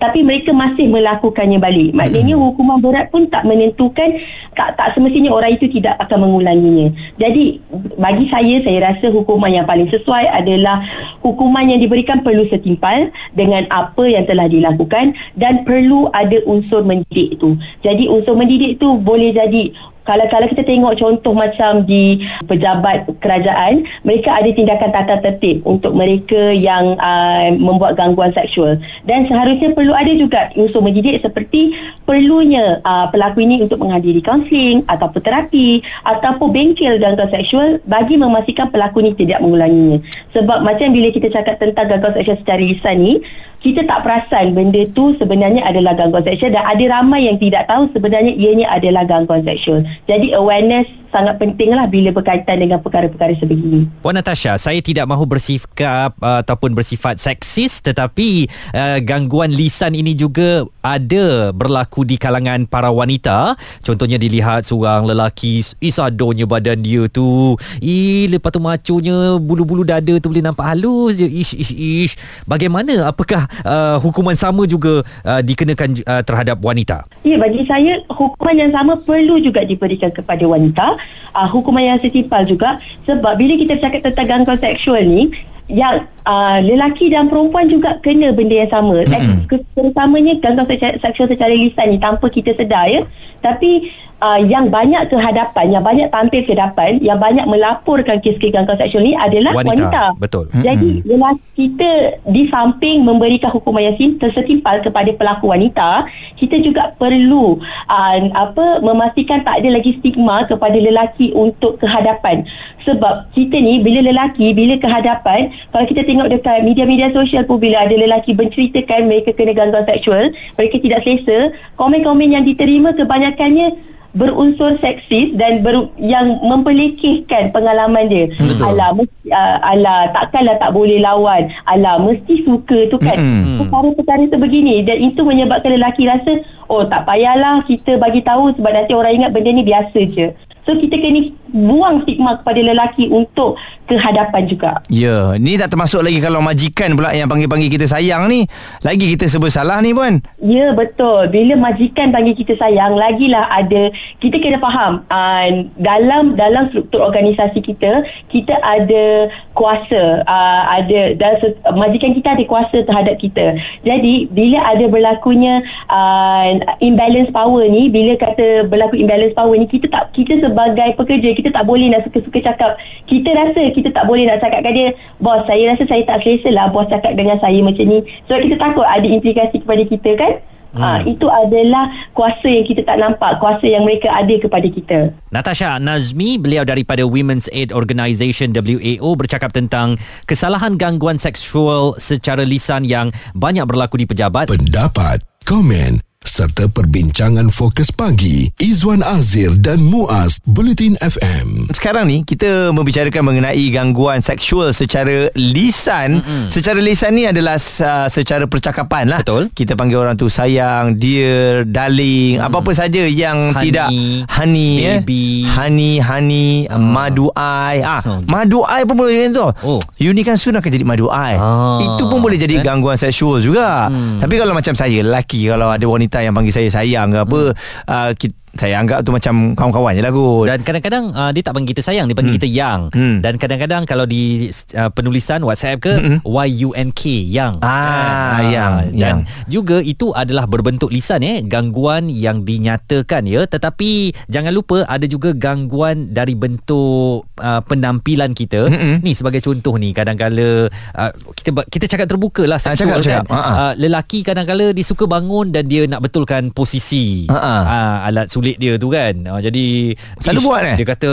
tapi 0.00 0.18
mereka 0.24 0.50
masih 0.56 0.88
melakukannya 0.88 1.60
balik. 1.60 1.92
Maknanya 1.92 2.34
hukuman 2.40 2.80
berat 2.80 3.12
pun 3.12 3.28
tak 3.28 3.44
menentukan 3.44 4.16
tak, 4.56 4.74
tak 4.80 4.96
semestinya 4.96 5.30
orang 5.36 5.54
itu 5.54 5.68
tidak 5.68 6.00
akan 6.00 6.26
mengulanginya. 6.28 6.88
Jadi 7.20 7.60
bagi 8.00 8.26
saya 8.32 8.64
saya 8.64 8.78
rasa 8.80 9.12
hukuman 9.12 9.52
yang 9.52 9.68
paling 9.68 9.92
sesuai 9.92 10.32
adalah 10.32 10.80
hukuman 11.20 11.68
yang 11.68 11.78
diberikan 11.78 12.24
perlu 12.24 12.48
setimpal 12.48 13.12
dengan 13.36 13.68
apa 13.68 14.04
yang 14.08 14.24
telah 14.24 14.48
dilakukan 14.48 15.12
dan 15.36 15.68
perlu 15.68 16.08
ada 16.16 16.40
unsur 16.48 16.80
mendidik 16.80 17.21
tu. 17.38 17.54
Jadi 17.84 18.10
unsur 18.10 18.34
mendidik 18.34 18.82
tu 18.82 18.98
boleh 18.98 19.30
jadi 19.30 19.70
kalau 20.02 20.26
kalau 20.26 20.46
kita 20.50 20.66
tengok 20.66 20.98
contoh 20.98 21.34
macam 21.34 21.86
di 21.86 22.18
pejabat 22.50 23.06
kerajaan, 23.22 23.86
mereka 24.02 24.34
ada 24.34 24.50
tindakan 24.50 24.90
tata 24.90 25.14
tertib 25.22 25.62
untuk 25.62 25.94
mereka 25.94 26.50
yang 26.50 26.98
uh, 26.98 27.54
membuat 27.54 27.94
gangguan 27.94 28.34
seksual. 28.34 28.82
Dan 29.06 29.30
seharusnya 29.30 29.70
perlu 29.70 29.94
ada 29.94 30.10
juga 30.10 30.50
unsur 30.58 30.82
mendidik 30.82 31.22
seperti 31.22 31.78
perlunya 32.02 32.82
uh, 32.82 33.06
pelaku 33.14 33.46
ini 33.46 33.62
untuk 33.62 33.78
menghadiri 33.78 34.18
kaunseling 34.18 34.82
ataupun 34.90 35.22
terapi 35.22 35.86
ataupun 36.02 36.50
bengkel 36.50 36.98
gangguan 36.98 37.30
seksual 37.30 37.78
bagi 37.86 38.18
memastikan 38.18 38.74
pelaku 38.74 39.06
ini 39.06 39.14
tidak 39.14 39.38
mengulanginya. 39.38 40.02
Sebab 40.34 40.66
macam 40.66 40.90
bila 40.90 41.14
kita 41.14 41.30
cakap 41.30 41.62
tentang 41.62 41.86
gangguan 41.86 42.14
seksual 42.18 42.38
secara 42.42 42.58
lisan 42.58 42.96
ni, 42.98 43.14
kita 43.62 43.86
tak 43.86 44.02
perasan 44.02 44.58
benda 44.58 44.82
tu 44.90 45.14
sebenarnya 45.16 45.62
adalah 45.62 45.94
gangguan 45.94 46.26
seksual 46.26 46.50
dan 46.50 46.66
ada 46.66 46.84
ramai 46.98 47.30
yang 47.30 47.38
tidak 47.38 47.70
tahu 47.70 47.86
sebenarnya 47.94 48.34
ianya 48.34 48.66
adalah 48.74 49.06
gangguan 49.06 49.46
seksual. 49.46 49.86
Jadi 50.10 50.34
awareness 50.34 50.90
sangat 51.12 51.36
penting 51.36 51.76
lah 51.76 51.84
bila 51.84 52.08
berkaitan 52.10 52.56
dengan 52.56 52.80
perkara-perkara 52.80 53.36
sebegini. 53.36 53.84
Puan 54.00 54.16
Natasha, 54.16 54.56
saya 54.56 54.80
tidak 54.80 55.04
mahu 55.04 55.28
bersikap 55.28 56.16
uh, 56.24 56.40
ataupun 56.40 56.72
bersifat 56.72 57.20
seksis 57.20 57.84
tetapi 57.84 58.48
uh, 58.72 58.98
gangguan 59.04 59.52
lisan 59.52 59.92
ini 59.92 60.16
juga 60.16 60.64
ada 60.80 61.52
berlaku 61.52 62.08
di 62.08 62.16
kalangan 62.16 62.64
para 62.64 62.88
wanita. 62.88 63.54
Contohnya 63.84 64.16
dilihat 64.16 64.64
seorang 64.64 65.04
lelaki 65.04 65.60
isadonya 65.84 66.48
badan 66.48 66.80
dia 66.80 67.04
tu. 67.12 67.54
Ih, 67.84 68.32
lepas 68.32 68.48
tu 68.48 68.58
maconya 68.58 69.36
bulu-bulu 69.36 69.84
dada 69.84 70.16
tu 70.16 70.32
boleh 70.32 70.42
nampak 70.42 70.64
halus 70.64 71.20
je. 71.20 71.28
Ish, 71.28 71.54
ish, 71.60 71.72
ish. 71.76 72.14
Bagaimana? 72.48 73.12
Apakah 73.12 73.51
uh, 73.64 73.96
hukuman 74.00 74.34
sama 74.34 74.64
juga 74.64 75.04
uh, 75.22 75.40
dikenakan 75.44 76.00
uh, 76.04 76.22
terhadap 76.24 76.56
wanita? 76.60 77.04
Ya, 77.22 77.36
bagi 77.36 77.64
saya 77.68 78.00
hukuman 78.08 78.56
yang 78.56 78.72
sama 78.72 78.96
perlu 79.00 79.38
juga 79.38 79.62
diberikan 79.62 80.08
kepada 80.08 80.44
wanita 80.48 80.96
uh, 81.36 81.48
hukuman 81.48 81.84
yang 81.84 81.98
setimpal 82.00 82.42
juga 82.48 82.80
sebab 83.04 83.36
bila 83.36 83.54
kita 83.56 83.76
bercakap 83.78 84.00
tentang 84.12 84.26
gangguan 84.28 84.58
seksual 84.60 85.02
ni 85.04 85.32
yang 85.70 86.04
uh, 86.26 86.58
lelaki 86.62 87.10
dan 87.10 87.26
perempuan 87.28 87.66
juga 87.66 87.98
kena 88.02 88.30
benda 88.34 88.62
yang 88.62 88.70
sama. 88.70 89.02
Mm-hmm. 89.06 89.50
Terutamanya 89.74 90.32
gangguan 90.38 90.68
seksual 91.00 91.28
secara 91.30 91.52
lisan 91.52 91.86
ni 91.94 91.98
tanpa 91.98 92.26
kita 92.30 92.54
sedar 92.54 92.86
ya. 92.88 93.02
Tapi 93.42 93.90
uh, 94.22 94.38
yang 94.38 94.70
banyak 94.70 95.10
ke 95.10 95.16
hadapan, 95.18 95.66
yang 95.74 95.84
banyak 95.84 96.08
tampil 96.14 96.40
ke 96.46 96.54
hadapan, 96.54 97.02
yang 97.02 97.18
banyak 97.18 97.42
melaporkan 97.50 98.22
kes-kes 98.22 98.54
gangguan 98.54 98.78
seksual 98.78 99.02
ni 99.02 99.18
adalah 99.18 99.52
wanita. 99.56 99.70
wanita. 99.74 100.04
Betul. 100.22 100.44
Jadi 100.62 101.02
mm-hmm. 101.02 101.34
kita 101.58 101.90
di 102.30 102.42
samping 102.46 103.02
memberikan 103.02 103.50
hukuman 103.50 103.82
yang 103.82 103.98
setimpal 104.22 104.78
kepada 104.80 105.10
pelaku 105.14 105.50
wanita, 105.50 106.06
kita 106.38 106.62
juga 106.62 106.94
perlu 106.96 107.58
uh, 107.90 108.18
apa 108.38 108.78
memastikan 108.80 109.42
tak 109.42 109.60
ada 109.62 109.74
lagi 109.74 109.98
stigma 109.98 110.46
kepada 110.46 110.78
lelaki 110.78 111.34
untuk 111.34 111.82
kehadapan. 111.82 112.46
Sebab 112.82 113.30
kita 113.34 113.58
ni 113.58 113.82
bila 113.82 114.02
lelaki 114.02 114.54
bila 114.54 114.78
kehadapan, 114.78 115.50
kalau 115.70 115.86
kita 115.86 116.02
tengok 116.12 116.28
dekat 116.28 116.60
media-media 116.60 117.08
sosial 117.16 117.48
pun 117.48 117.56
bila 117.56 117.88
ada 117.88 117.96
lelaki 117.96 118.36
menceritakan 118.36 119.08
mereka 119.08 119.32
kena 119.32 119.56
gangguan 119.56 119.88
seksual, 119.88 120.28
mereka 120.60 120.76
tidak 120.76 121.00
selesa, 121.00 121.56
komen-komen 121.80 122.36
yang 122.36 122.44
diterima 122.44 122.92
kebanyakannya 122.92 123.80
berunsur 124.12 124.76
seksis 124.76 125.32
dan 125.40 125.64
ber, 125.64 125.88
yang 125.96 126.36
memperlekehkan 126.44 127.48
pengalaman 127.48 128.12
dia. 128.12 128.28
Betul. 128.36 128.76
Alah, 128.76 128.92
mesti, 128.92 129.32
uh, 129.32 129.56
alah 129.64 130.12
takkanlah 130.12 130.60
tak 130.60 130.76
boleh 130.76 131.00
lawan. 131.00 131.48
Alah, 131.64 131.96
mesti 131.96 132.44
suka 132.44 132.92
tu 132.92 133.00
kan. 133.00 133.16
Mm-hmm. 133.16 133.56
Perkara-perkara 133.64 134.24
sebegini 134.28 134.84
dan 134.84 135.00
itu 135.00 135.24
menyebabkan 135.24 135.80
lelaki 135.80 136.04
rasa 136.04 136.44
oh 136.68 136.84
tak 136.84 137.08
payahlah 137.08 137.64
kita 137.64 137.96
bagi 137.96 138.20
tahu 138.20 138.52
sebab 138.52 138.72
nanti 138.72 138.92
orang 138.92 139.16
ingat 139.16 139.30
benda 139.32 139.48
ni 139.48 139.64
biasa 139.64 139.98
je. 140.12 140.28
So 140.62 140.78
kita 140.78 140.94
kena 140.94 141.20
buang 141.52 142.02
stigma 142.02 142.40
kepada 142.40 142.60
lelaki 142.64 143.12
untuk 143.12 143.60
kehadapan 143.84 144.48
juga. 144.48 144.80
Ya, 144.88 145.36
ni 145.36 145.60
tak 145.60 145.76
termasuk 145.76 146.00
lagi 146.00 146.16
kalau 146.16 146.40
majikan 146.40 146.96
pula 146.96 147.12
yang 147.12 147.28
panggil-panggil 147.28 147.68
kita 147.68 147.84
sayang 147.84 148.24
ni. 148.30 148.48
Lagi 148.80 149.12
kita 149.12 149.28
serba 149.28 149.52
salah 149.52 149.84
ni 149.84 149.92
pun. 149.92 150.24
Ya, 150.40 150.72
betul. 150.72 151.28
Bila 151.28 151.60
majikan 151.60 152.08
panggil 152.08 152.32
kita 152.32 152.56
sayang, 152.56 152.96
lagilah 152.96 153.52
ada 153.52 153.92
kita 154.16 154.40
kena 154.40 154.56
faham 154.64 155.04
uh, 155.12 155.48
dalam 155.76 156.40
dalam 156.40 156.72
struktur 156.72 157.04
organisasi 157.04 157.60
kita, 157.60 158.08
kita 158.32 158.56
ada 158.64 159.28
kuasa, 159.52 160.24
uh, 160.24 160.62
ada 160.72 161.12
dan 161.20 161.36
majikan 161.76 162.16
kita 162.16 162.32
ada 162.32 162.44
kuasa 162.48 162.80
terhadap 162.80 163.20
kita. 163.20 163.60
Jadi, 163.84 164.24
bila 164.32 164.64
ada 164.64 164.88
berlakunya 164.88 165.60
uh, 165.92 166.56
imbalance 166.80 167.28
power 167.28 167.68
ni, 167.68 167.92
bila 167.92 168.16
kata 168.16 168.64
berlaku 168.72 168.96
imbalance 168.96 169.36
power 169.36 169.52
ni, 169.52 169.68
kita 169.68 169.92
tak 169.92 170.16
kita 170.16 170.40
sebagai 170.70 170.94
pekerja 170.94 171.30
kita 171.34 171.48
tak 171.50 171.64
boleh 171.66 171.90
nak 171.90 172.06
suka-suka 172.06 172.38
cakap. 172.38 172.78
Kita 173.10 173.30
rasa 173.34 173.62
kita 173.74 173.88
tak 173.90 174.04
boleh 174.06 174.30
nak 174.30 174.38
cakap 174.38 174.60
kat 174.62 174.72
dia 174.72 174.88
bos 175.18 175.42
saya 175.50 175.74
rasa 175.74 175.82
saya 175.88 176.02
tak 176.06 176.22
selesa 176.22 176.48
lah 176.54 176.70
bos 176.70 176.86
cakap 176.86 177.18
dengan 177.18 177.40
saya 177.42 177.58
macam 177.64 177.84
ni. 177.88 177.98
Sebab 178.30 178.38
kita 178.46 178.56
takut 178.60 178.86
ada 178.86 179.06
implikasi 179.06 179.56
kepada 179.62 179.82
kita 179.82 180.10
kan? 180.14 180.34
Ha, 180.72 181.04
hmm. 181.04 181.12
itu 181.12 181.28
adalah 181.28 181.92
kuasa 182.16 182.48
yang 182.48 182.64
kita 182.64 182.80
tak 182.80 182.96
nampak 182.96 183.36
kuasa 183.36 183.68
yang 183.68 183.84
mereka 183.84 184.08
ada 184.08 184.32
kepada 184.40 184.64
kita. 184.64 184.98
Natasha 185.28 185.76
Nazmi 185.76 186.40
beliau 186.40 186.64
daripada 186.64 187.04
Women's 187.04 187.44
Aid 187.52 187.76
Organisation 187.76 188.56
WAO 188.56 189.12
bercakap 189.12 189.52
tentang 189.52 190.00
kesalahan 190.24 190.80
gangguan 190.80 191.20
seksual 191.20 192.00
secara 192.00 192.40
lisan 192.48 192.88
yang 192.88 193.12
banyak 193.36 193.68
berlaku 193.68 194.00
di 194.00 194.08
pejabat. 194.08 194.48
Pendapat 194.48 195.20
komen 195.44 196.11
serta 196.32 196.64
perbincangan 196.64 197.52
fokus 197.52 197.92
pagi 197.92 198.48
Izwan 198.56 199.04
Azir 199.04 199.52
dan 199.60 199.84
Muaz 199.84 200.40
Bulletin 200.48 200.96
FM. 200.96 201.68
Sekarang 201.76 202.08
ni 202.08 202.24
kita 202.24 202.72
membicarakan 202.72 203.20
mengenai 203.20 203.60
gangguan 203.68 204.24
seksual 204.24 204.72
secara 204.72 205.28
lisan. 205.36 206.24
Mm-hmm. 206.24 206.48
Secara 206.48 206.80
lisan 206.80 207.20
ni 207.20 207.28
adalah 207.28 207.60
uh, 207.60 208.08
secara 208.08 208.48
percakapan 208.48 209.12
lah. 209.12 209.20
Betul. 209.20 209.52
Kita 209.52 209.76
panggil 209.76 210.00
orang 210.00 210.16
tu 210.16 210.32
sayang, 210.32 210.96
dear, 210.96 211.68
darling, 211.68 212.40
mm. 212.40 212.48
apa-apa 212.48 212.72
saja 212.72 213.04
yang 213.04 213.52
honey, 213.52 213.64
tidak 213.68 213.88
honey, 214.32 214.72
eh. 214.88 214.98
baby, 215.04 215.44
eh? 215.44 215.52
honey, 215.52 215.92
honey, 216.00 216.50
uh. 216.72 216.80
madu 216.80 217.28
ai. 217.36 217.84
Ah, 217.84 218.00
oh. 218.08 218.24
madu 218.24 218.64
ai 218.64 218.88
pun 218.88 218.96
boleh 218.96 219.28
tu. 219.28 219.44
Oh. 219.68 219.84
You 220.00 220.16
ni 220.16 220.24
kan 220.24 220.40
soon 220.40 220.56
akan 220.56 220.70
jadi 220.72 220.88
madu 220.88 221.12
ai. 221.12 221.36
Ah. 221.36 221.76
Itu 221.84 222.08
pun 222.08 222.24
boleh 222.24 222.40
jadi 222.40 222.56
eh? 222.56 222.64
gangguan 222.64 222.96
seksual 222.96 223.44
juga. 223.44 223.92
Mm. 223.92 224.16
Tapi 224.16 224.34
kalau 224.40 224.56
macam 224.56 224.72
saya, 224.72 225.04
lelaki 225.04 225.52
kalau 225.52 225.68
ada 225.68 225.84
wanita 225.84 226.21
yang 226.22 226.34
panggil 226.34 226.54
saya 226.54 226.68
sayang 226.70 227.10
ke 227.10 227.18
apa 227.22 227.40
hmm. 227.40 227.54
uh, 227.90 228.10
kita 228.14 228.41
saya 228.52 228.84
anggap 228.84 229.00
tu 229.00 229.16
macam 229.16 229.56
kawan-kawan 229.56 229.96
je 229.96 230.02
lah 230.04 230.12
kot 230.12 230.44
Dan 230.44 230.60
kadang-kadang 230.60 231.04
uh, 231.16 231.32
Dia 231.32 231.40
tak 231.40 231.56
panggil 231.56 231.72
kita 231.72 231.82
sayang 231.88 232.04
Dia 232.04 232.16
panggil 232.16 232.36
hmm. 232.36 232.40
kita 232.44 232.48
yang 232.52 232.80
hmm. 232.92 233.24
Dan 233.24 233.40
kadang-kadang 233.40 233.88
Kalau 233.88 234.04
di 234.04 234.52
uh, 234.76 234.92
penulisan 234.92 235.40
WhatsApp 235.40 235.80
ke 235.80 235.92
hmm. 235.96 236.18
Y-U-N-K 236.28 237.02
Yang 237.32 237.54
Ah, 237.64 237.72
uh, 237.72 238.40
yang, 238.44 238.72
Dan 238.92 238.92
yang. 238.92 239.18
juga 239.48 239.80
itu 239.80 240.12
adalah 240.12 240.44
berbentuk 240.44 240.92
lisan 240.92 241.24
eh 241.24 241.40
Gangguan 241.40 242.12
yang 242.12 242.44
dinyatakan 242.44 243.24
ya 243.24 243.48
Tetapi 243.48 244.12
Jangan 244.28 244.52
lupa 244.52 244.84
Ada 244.84 245.08
juga 245.08 245.32
gangguan 245.32 246.12
Dari 246.12 246.36
bentuk 246.36 247.24
uh, 247.40 247.60
Penampilan 247.64 248.36
kita 248.36 248.68
hmm. 248.68 249.00
Ni 249.00 249.16
sebagai 249.16 249.40
contoh 249.40 249.80
ni 249.80 249.96
Kadang-kala 249.96 250.68
uh, 250.68 251.10
Kita 251.32 251.56
kita 251.72 251.88
cakap 251.88 252.04
terbuka 252.04 252.44
lah 252.44 252.60
ah, 252.60 252.76
cakap, 252.76 253.00
cakap. 253.00 253.24
Kan? 253.24 253.40
Uh, 253.40 253.72
lelaki 253.80 254.20
kadang-kala 254.20 254.76
Dia 254.76 254.84
suka 254.84 255.08
bangun 255.08 255.48
Dan 255.48 255.64
dia 255.72 255.88
nak 255.88 256.04
betulkan 256.04 256.52
posisi 256.52 257.24
uh-uh. 257.32 257.62
uh, 257.64 257.96
Alat 258.12 258.28
sulit 258.42 258.58
dia 258.58 258.74
tu 258.74 258.90
kan. 258.90 259.14
Uh, 259.14 259.38
jadi 259.38 259.94
selalu 260.18 260.40
ish, 260.42 260.46
buat 260.50 260.62
eh. 260.66 260.76
Dia 260.82 260.86
kata, 260.90 261.08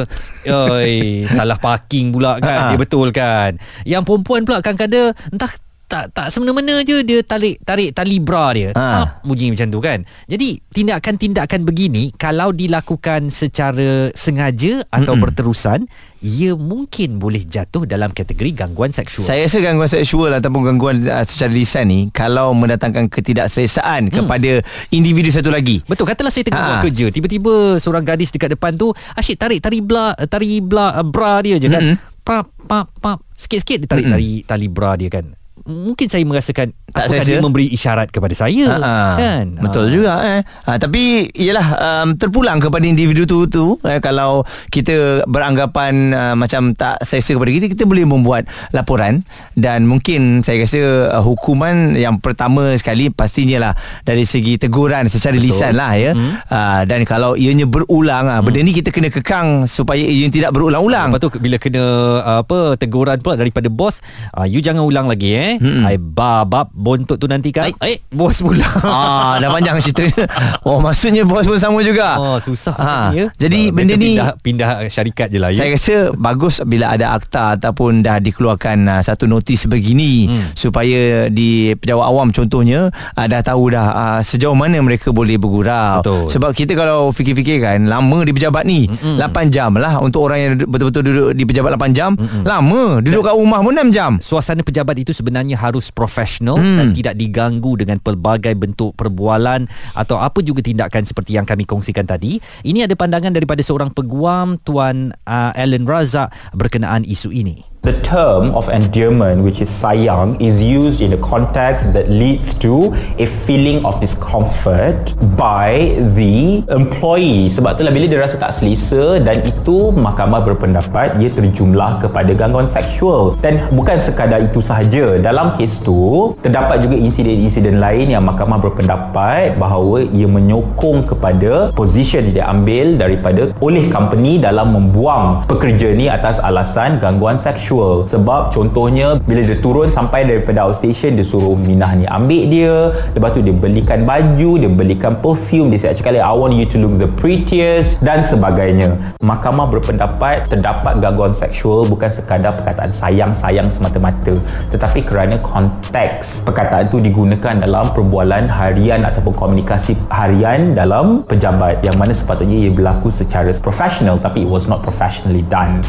"Oi, 0.50 1.30
salah 1.30 1.62
parking 1.62 2.10
pula 2.10 2.42
kan." 2.42 2.50
Uh-huh. 2.50 2.70
Dia 2.74 2.80
betul 2.82 3.08
kan. 3.14 3.54
Yang 3.86 4.04
perempuan 4.10 4.42
pula 4.50 4.66
kadang-kadang 4.66 5.14
entah 5.30 5.54
tak 5.90 6.14
tak 6.14 6.30
semena-mena 6.30 6.86
je 6.86 7.02
dia 7.02 7.26
tarik 7.26 7.58
tarik 7.66 7.98
tali 7.98 8.22
bra 8.22 8.54
dia. 8.54 8.70
Ha. 8.78 9.26
bunyi 9.26 9.50
macam 9.50 9.68
tu 9.74 9.82
kan. 9.82 10.06
Jadi 10.30 10.62
tindakan-tindakan 10.70 11.66
begini 11.66 12.14
kalau 12.14 12.54
dilakukan 12.54 13.34
secara 13.34 14.14
sengaja 14.14 14.86
atau 14.94 15.18
Mm-mm. 15.18 15.26
berterusan 15.26 15.90
ia 16.22 16.54
mungkin 16.54 17.18
boleh 17.18 17.42
jatuh 17.42 17.90
dalam 17.90 18.14
kategori 18.14 18.54
gangguan 18.54 18.94
seksual. 18.94 19.26
Saya 19.26 19.50
rasa 19.50 19.58
gangguan 19.66 19.90
seksual 19.90 20.30
ataupun 20.38 20.62
gangguan 20.70 21.10
uh, 21.10 21.26
secara 21.26 21.50
lisan 21.50 21.90
ni 21.90 22.00
kalau 22.14 22.54
mendatangkan 22.54 23.10
ketidakselesaan 23.10 24.12
hmm. 24.12 24.16
kepada 24.22 24.62
individu 24.94 25.34
satu 25.34 25.50
lagi. 25.50 25.82
Betul 25.90 26.06
katalah 26.06 26.30
saya 26.30 26.46
tengah 26.46 26.62
ha. 26.62 26.68
buat 26.70 26.80
kerja 26.86 27.10
tiba-tiba 27.10 27.82
seorang 27.82 28.06
gadis 28.06 28.30
dekat 28.30 28.54
depan 28.54 28.78
tu 28.78 28.94
asyik 29.18 29.42
tarik 29.42 29.60
tali 29.64 29.82
bra 29.82 30.14
tali 30.30 30.62
bra, 30.62 31.02
uh, 31.02 31.08
bra 31.08 31.42
dia 31.42 31.58
je 31.58 31.66
kan. 31.66 31.82
Mm-hmm. 31.82 32.22
Pap 32.22 32.46
pap 32.70 32.94
pap 33.02 33.26
sikit-sikit 33.34 33.82
dia 33.82 33.90
tarik 33.90 34.06
mm-hmm. 34.06 34.46
tali 34.46 34.46
tali 34.46 34.68
bra 34.70 34.94
dia 34.94 35.10
kan 35.10 35.39
mungkin 35.68 36.08
saya 36.08 36.24
merasakan 36.24 36.72
tak 36.92 37.10
apakah 37.10 37.26
dia 37.26 37.40
memberi 37.40 37.68
isyarat 37.72 38.10
kepada 38.10 38.34
saya 38.36 38.66
Ha-ha. 38.70 38.98
kan 39.18 39.46
betul 39.60 39.86
ha. 39.88 39.94
juga 39.94 40.14
eh 40.24 40.42
ha, 40.66 40.72
tapi 40.78 41.30
ialah 41.34 41.68
um, 41.78 42.10
terpulang 42.18 42.58
kepada 42.62 42.86
individu 42.86 43.24
tu 43.30 43.46
tu 43.50 43.78
eh, 43.86 44.02
kalau 44.02 44.44
kita 44.70 45.24
beranggapan 45.26 45.94
uh, 46.12 46.36
macam 46.36 46.74
tak 46.74 47.02
selesa 47.06 47.36
kepada 47.38 47.52
kita 47.52 47.66
kita 47.72 47.84
boleh 47.86 48.06
membuat 48.06 48.46
laporan 48.72 49.22
dan 49.54 49.86
mungkin 49.86 50.42
saya 50.46 50.64
rasa 50.64 50.82
uh, 51.14 51.24
hukuman 51.24 51.96
yang 51.96 52.18
pertama 52.22 52.76
sekali 52.76 53.12
pastinya 53.14 53.70
lah 53.70 53.74
dari 54.04 54.24
segi 54.24 54.58
teguran 54.58 55.08
secara 55.08 55.36
betul. 55.36 55.46
lisan 55.50 55.74
lah 55.76 55.92
ya 55.96 56.12
hmm. 56.14 56.32
uh, 56.50 56.82
dan 56.86 57.04
kalau 57.04 57.34
ianya 57.36 57.66
berulang 57.66 58.28
uh, 58.28 58.40
hmm. 58.40 58.46
benda 58.46 58.60
ni 58.64 58.72
kita 58.76 58.90
kena 58.94 59.10
kekang 59.12 59.66
supaya 59.66 60.02
ia 60.02 60.28
tidak 60.32 60.56
berulang-ulang 60.56 61.12
lepas 61.14 61.22
tu 61.22 61.30
bila 61.40 61.58
kena 61.60 61.84
uh, 62.24 62.38
apa 62.46 62.80
teguran 62.80 63.18
pula 63.20 63.36
daripada 63.36 63.68
bos 63.68 64.00
uh, 64.36 64.48
you 64.48 64.64
jangan 64.64 64.84
ulang 64.84 65.08
lagi 65.12 65.36
eh 65.36 65.54
hmm. 65.60 65.84
I 65.86 65.96
babab 66.00 66.72
bontot 66.80 67.16
tu 67.16 67.28
nanti 67.28 67.52
kan 67.52 67.68
eh 67.84 68.00
bos 68.08 68.40
pula 68.40 68.64
Ah, 68.82 69.36
dah 69.36 69.50
panjang 69.50 69.76
cerita. 69.78 70.08
Oh, 70.64 70.80
maksudnya 70.80 71.22
bos 71.22 71.44
pun 71.44 71.58
sama 71.58 71.80
juga. 71.82 72.16
oh 72.16 72.38
susah 72.38 72.72
Ha, 72.74 73.12
ni 73.12 73.20
ya 73.20 73.28
jadi 73.38 73.60
Ah, 73.62 73.74
benda 73.74 73.94
ni- 73.94 74.16
pindah, 74.16 74.30
pindah 74.40 74.70
syarikat 74.88 75.28
je 75.28 75.38
lah 75.38 75.50
ya 75.50 75.60
Saya 75.60 75.70
rasa 75.74 75.96
bagus 76.14 76.64
bila 76.64 76.90
ada 76.90 77.12
akta 77.12 77.56
ataupun 77.56 78.00
dah 78.00 78.18
dikeluarkan 78.18 78.78
uh, 78.90 79.02
satu 79.02 79.26
notis 79.26 79.66
begini 79.66 80.26
hmm. 80.26 80.56
supaya 80.56 81.02
di 81.28 81.50
pejabat 81.76 82.06
awam 82.06 82.28
contohnya 82.30 82.88
uh, 82.90 83.26
dah 83.26 83.42
tahu 83.42 83.70
dah 83.70 83.86
uh, 83.90 84.20
sejauh 84.22 84.54
mana 84.54 84.80
mereka 84.80 85.10
boleh 85.10 85.36
bergurau. 85.36 86.00
Betul. 86.00 86.30
Sebab 86.30 86.52
kita 86.52 86.74
kalau 86.74 87.10
fikir-fikir 87.10 87.60
kan 87.60 87.80
lama 87.84 88.22
di 88.22 88.32
pejabat 88.32 88.64
ni 88.64 88.86
Mm-mm. 88.86 89.18
8 89.18 89.28
jam 89.50 89.74
lah 89.74 89.98
untuk 89.98 90.24
orang 90.24 90.40
yang 90.40 90.52
betul-betul 90.62 91.02
duduk 91.02 91.30
di 91.34 91.44
pejabat 91.44 91.76
8 91.76 91.92
jam 91.92 92.14
Mm-mm. 92.14 92.44
lama 92.44 93.00
duduk 93.00 93.22
kat 93.22 93.34
rumah 93.34 93.60
pun 93.60 93.74
6 93.74 93.90
jam. 93.90 94.12
suasana 94.20 94.62
pejabat 94.62 94.96
itu 94.98 95.12
sebenarnya 95.12 95.56
harus 95.56 95.90
profesional 95.90 96.56
hmm. 96.70 96.78
dan 96.78 96.88
tidak 96.94 97.16
diganggu 97.18 97.74
dengan 97.78 97.98
pelbagai 97.98 98.54
bentuk 98.54 98.94
perbualan 98.94 99.66
atau 99.98 100.22
apa 100.22 100.40
juga 100.46 100.62
tindakan 100.62 101.06
seperti 101.06 101.38
yang 101.38 101.46
kami 101.46 101.66
kongsikan 101.66 102.06
tadi. 102.06 102.38
Ini 102.66 102.86
ada 102.86 102.94
pandangan 102.94 103.34
daripada 103.34 103.66
seorang 103.66 103.90
peguam 103.94 104.62
Tuan 104.62 105.14
uh, 105.26 105.52
Alan 105.58 105.86
Razak 105.90 106.30
berkenaan 106.54 107.06
isu 107.06 107.34
ini. 107.34 107.69
The 107.80 107.96
term 108.04 108.52
of 108.60 108.68
endearment, 108.68 109.40
which 109.40 109.64
is 109.64 109.72
sayang, 109.72 110.36
is 110.44 110.60
used 110.60 111.00
in 111.00 111.16
a 111.16 111.22
context 111.24 111.96
that 111.96 112.12
leads 112.12 112.52
to 112.60 112.92
a 113.16 113.24
feeling 113.24 113.80
of 113.88 114.04
discomfort 114.04 115.16
by 115.40 115.96
the 116.12 116.60
employee. 116.68 117.48
Sebab 117.48 117.80
itulah 117.80 117.96
bila 117.96 118.06
dia 118.12 118.20
rasa 118.20 118.36
tak 118.36 118.60
selesa 118.60 119.24
dan 119.24 119.40
itu 119.48 119.96
mahkamah 119.96 120.44
berpendapat 120.44 121.24
ia 121.24 121.32
terjumlah 121.32 122.04
kepada 122.04 122.36
gangguan 122.36 122.68
seksual. 122.68 123.40
Dan 123.40 123.72
bukan 123.72 123.96
sekadar 124.04 124.44
itu 124.44 124.60
sahaja. 124.60 125.16
Dalam 125.16 125.56
kes 125.56 125.80
tu, 125.80 126.36
terdapat 126.44 126.84
juga 126.84 127.00
insiden-insiden 127.00 127.80
lain 127.80 128.12
yang 128.12 128.28
mahkamah 128.28 128.60
berpendapat 128.60 129.56
bahawa 129.56 130.04
ia 130.04 130.28
menyokong 130.28 131.08
kepada 131.08 131.72
position 131.72 132.28
yang 132.28 132.44
diambil 132.44 133.00
daripada 133.00 133.56
oleh 133.64 133.88
company 133.88 134.36
dalam 134.36 134.76
membuang 134.76 135.48
pekerja 135.48 135.96
ni 135.96 136.12
atas 136.12 136.44
alasan 136.44 137.00
gangguan 137.00 137.40
seksual 137.40 137.69
sebab 138.10 138.50
contohnya 138.50 139.20
bila 139.22 139.42
dia 139.46 139.58
turun 139.60 139.86
sampai 139.86 140.26
daripada 140.26 140.66
outstation 140.66 141.14
dia 141.14 141.26
suruh 141.26 141.54
Minah 141.60 141.94
ni 141.94 142.06
ambil 142.10 142.44
dia. 142.50 142.76
Lepas 143.14 143.38
tu 143.38 143.44
dia 143.46 143.54
belikan 143.54 144.08
baju 144.08 144.52
dia 144.58 144.70
belikan 144.72 145.14
perfume. 145.20 145.70
Dia 145.70 145.94
cakap 145.94 146.18
I 146.18 146.34
want 146.34 146.56
you 146.56 146.66
to 146.66 146.78
look 146.80 146.98
the 146.98 147.10
prettiest 147.20 148.00
dan 148.00 148.24
sebagainya. 148.24 148.98
Mahkamah 149.20 149.68
berpendapat 149.70 150.48
terdapat 150.48 150.98
gangguan 151.04 151.36
seksual 151.36 151.86
bukan 151.86 152.10
sekadar 152.10 152.56
perkataan 152.56 152.90
sayang-sayang 152.90 153.70
semata-mata. 153.70 154.34
Tetapi 154.72 155.06
kerana 155.06 155.36
konteks 155.44 156.48
perkataan 156.48 156.88
itu 156.88 156.98
digunakan 157.04 157.54
dalam 157.60 157.92
perbualan 157.92 158.48
harian 158.48 159.04
ataupun 159.04 159.36
komunikasi 159.36 160.00
harian 160.10 160.74
dalam 160.74 161.22
pejabat 161.28 161.84
yang 161.84 161.96
mana 162.00 162.16
sepatutnya 162.16 162.56
ia 162.56 162.72
berlaku 162.72 163.12
secara 163.12 163.52
profesional 163.60 164.16
tapi 164.22 164.46
it 164.46 164.50
was 164.50 164.66
not 164.66 164.80
professionally 164.80 165.44
done 165.52 165.84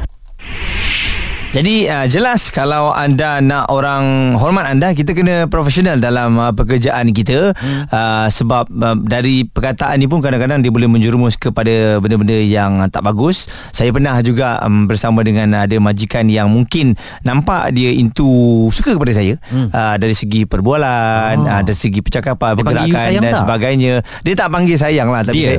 Jadi 1.51 1.91
uh, 1.91 2.07
jelas 2.07 2.47
kalau 2.55 2.95
anda 2.95 3.43
nak 3.43 3.75
orang 3.75 4.39
hormat 4.39 4.71
anda 4.71 4.95
kita 4.95 5.19
kena 5.19 5.51
profesional 5.51 5.99
dalam 5.99 6.39
uh, 6.39 6.55
pekerjaan 6.55 7.11
kita 7.11 7.51
hmm. 7.59 7.91
uh, 7.91 8.31
sebab 8.31 8.71
uh, 8.71 8.95
dari 9.03 9.43
perkataan 9.43 9.99
ni 9.99 10.07
pun 10.07 10.23
kadang-kadang 10.23 10.63
dia 10.63 10.71
boleh 10.71 10.87
menjerumus 10.87 11.35
kepada 11.35 11.99
benda-benda 11.99 12.39
yang 12.39 12.79
uh, 12.79 12.87
tak 12.87 13.03
bagus. 13.03 13.51
Saya 13.75 13.91
pernah 13.91 14.23
juga 14.23 14.63
um, 14.63 14.87
bersama 14.87 15.27
dengan 15.27 15.67
ada 15.67 15.75
majikan 15.83 16.31
yang 16.31 16.47
mungkin 16.55 16.95
nampak 17.27 17.75
dia 17.75 17.99
into 17.99 18.71
suka 18.71 18.95
kepada 18.95 19.11
saya 19.11 19.35
hmm. 19.51 19.75
uh, 19.75 19.99
dari 19.99 20.15
segi 20.15 20.47
perbualan, 20.47 21.35
oh. 21.35 21.51
uh, 21.51 21.63
dari 21.67 21.75
segi 21.75 21.99
percakapan, 21.99 22.55
Dia 22.55 22.63
pergerakan 22.63 23.11
dan 23.19 23.33
tak? 23.35 23.43
sebagainya. 23.43 23.93
Dia 24.23 24.35
tak 24.39 24.49
panggil 24.55 24.79
sayang 24.79 25.11
lah 25.11 25.27
tapi 25.27 25.43
Dia? 25.43 25.59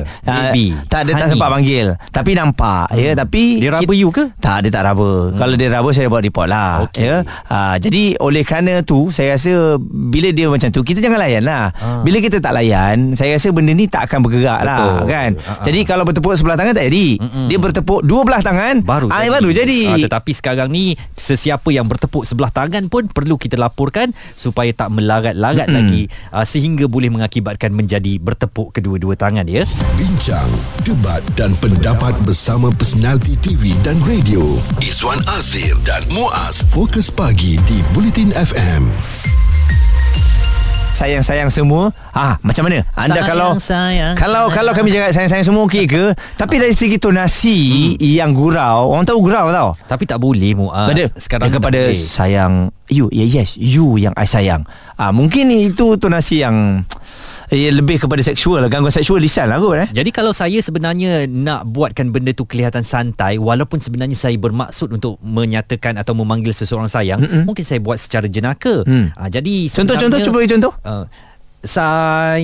Baby? 0.56 0.72
tak 0.88 1.04
dia 1.04 1.20
tak 1.20 1.28
sempat 1.36 1.52
panggil 1.52 1.86
tapi 2.08 2.30
nampak 2.32 2.88
hmm. 2.88 2.96
ya 2.96 3.10
tapi 3.12 3.42
Dia 3.60 3.70
raba 3.76 3.92
you 3.92 4.08
ke? 4.08 4.32
tak, 4.40 4.64
dia 4.64 4.72
tak 4.72 4.88
raba. 4.88 5.28
Hmm. 5.28 5.36
Kalau 5.36 5.54
dia 5.60 5.68
raba 5.68 5.81
saya 5.90 6.06
buat 6.06 6.22
report 6.22 6.46
lah. 6.46 6.86
Okey. 6.86 7.02
Ya. 7.02 7.26
Ha, 7.50 7.74
jadi 7.82 8.14
oleh 8.22 8.46
kerana 8.46 8.86
tu 8.86 9.10
saya 9.10 9.34
rasa 9.34 9.82
bila 9.82 10.30
dia 10.30 10.46
macam 10.46 10.70
tu 10.70 10.86
kita 10.86 11.02
jangan 11.02 11.18
layan 11.18 11.42
lah. 11.42 11.74
Ah. 11.82 12.06
Bila 12.06 12.22
kita 12.22 12.38
tak 12.38 12.54
layan, 12.54 13.18
saya 13.18 13.34
rasa 13.34 13.50
benda 13.50 13.74
ni 13.74 13.90
tak 13.90 14.06
akan 14.06 14.22
bergerak 14.22 14.62
lah 14.62 15.02
Betul. 15.02 15.10
kan. 15.10 15.30
Ah, 15.42 15.50
ah. 15.58 15.64
Jadi 15.66 15.80
kalau 15.82 16.04
bertepuk 16.06 16.34
sebelah 16.38 16.54
tangan 16.54 16.78
tak 16.78 16.86
jadi. 16.86 17.08
Mm-mm. 17.18 17.46
Dia 17.50 17.58
bertepuk 17.58 18.00
dua 18.06 18.22
belah 18.22 18.42
tangan 18.44 18.86
baru 18.86 19.10
ah, 19.10 19.26
jadi. 19.26 19.32
baru 19.34 19.48
jadi. 19.50 19.80
Ah, 19.90 19.98
tetapi 19.98 20.30
sekarang 20.30 20.68
ni 20.70 20.94
sesiapa 21.18 21.68
yang 21.74 21.90
bertepuk 21.90 22.22
sebelah 22.22 22.54
tangan 22.54 22.86
pun 22.86 23.10
perlu 23.10 23.34
kita 23.40 23.58
laporkan 23.58 24.14
supaya 24.38 24.70
tak 24.70 24.94
melarat-larat 24.94 25.66
Mm-mm. 25.66 25.76
lagi 25.76 26.02
uh, 26.30 26.46
sehingga 26.46 26.86
boleh 26.86 27.08
mengakibatkan 27.08 27.72
menjadi 27.72 28.20
bertepuk 28.20 28.76
kedua-dua 28.76 29.16
tangan 29.16 29.48
ya. 29.48 29.64
Bincang, 29.96 30.50
debat 30.84 31.24
dan 31.34 31.56
pendapat 31.56 32.12
bersama 32.28 32.68
personaliti 32.74 33.38
TV 33.40 33.72
dan 33.80 33.96
radio. 34.04 34.44
Izwan 34.82 35.22
Azir 35.32 35.71
dan 35.80 36.04
Muaz 36.12 36.60
Fokus 36.68 37.08
Pagi 37.08 37.56
di 37.64 37.80
Bulletin 37.96 38.36
FM. 38.36 38.84
sayang-sayang 40.92 41.48
semua 41.48 41.88
ah 42.12 42.36
macam 42.44 42.68
mana 42.68 42.84
anda 42.92 43.24
Sayang, 43.24 43.26
kalau 43.26 43.50
sayang, 43.56 44.14
kalau 44.14 44.44
sayang. 44.46 44.54
kalau 44.54 44.70
kami 44.76 44.92
cakap 44.92 45.10
sayang-sayang 45.16 45.46
semua 45.48 45.64
okey 45.64 45.88
ke 45.88 46.12
tapi 46.36 46.60
dari 46.60 46.76
segi 46.76 47.00
tonasi 47.00 47.58
hmm. 47.96 48.20
yang 48.20 48.30
gurau 48.36 48.92
orang 48.92 49.08
tahu 49.08 49.24
gurau 49.24 49.48
tau 49.50 49.72
Tapi 49.88 50.04
tak 50.04 50.20
boleh 50.20 50.52
Muaz. 50.52 50.92
Pada 50.92 51.02
sekarang 51.16 51.48
dia 51.48 51.56
tak 51.56 51.64
kepada 51.64 51.80
boleh. 51.88 51.96
sayang 51.96 52.52
you 52.92 53.08
yeah, 53.08 53.24
yes 53.24 53.56
you 53.56 53.96
yang 53.96 54.12
I 54.14 54.28
sayang 54.28 54.68
ah 55.00 55.10
mungkin 55.10 55.48
itu 55.50 55.96
tonasi 55.96 56.44
yang 56.44 56.84
eh, 57.52 57.68
lebih 57.68 58.00
kepada 58.00 58.24
seksual 58.24 58.64
lah 58.64 58.70
gangguan 58.72 58.90
seksual 58.90 59.20
lisan 59.20 59.52
lah 59.52 59.60
kot 59.60 59.76
eh 59.76 59.88
Jadi 59.92 60.10
kalau 60.10 60.32
saya 60.32 60.58
sebenarnya 60.58 61.28
nak 61.28 61.68
buatkan 61.68 62.08
benda 62.08 62.32
tu 62.32 62.48
kelihatan 62.48 62.80
santai 62.82 63.36
walaupun 63.36 63.78
sebenarnya 63.78 64.16
saya 64.16 64.36
bermaksud 64.40 64.96
untuk 64.96 65.20
menyatakan 65.20 66.00
atau 66.00 66.16
memanggil 66.16 66.56
seseorang 66.56 66.88
sayang, 66.88 67.20
Mm-mm. 67.20 67.44
mungkin 67.44 67.62
saya 67.62 67.78
buat 67.78 68.00
secara 68.00 68.26
jenaka. 68.26 68.82
Hmm. 68.88 69.12
Ha, 69.14 69.28
jadi 69.28 69.68
Contoh-contoh, 69.68 70.18
cuba 70.24 70.38
contoh. 70.48 70.72
Uh, 70.82 71.04
saya 71.62 72.42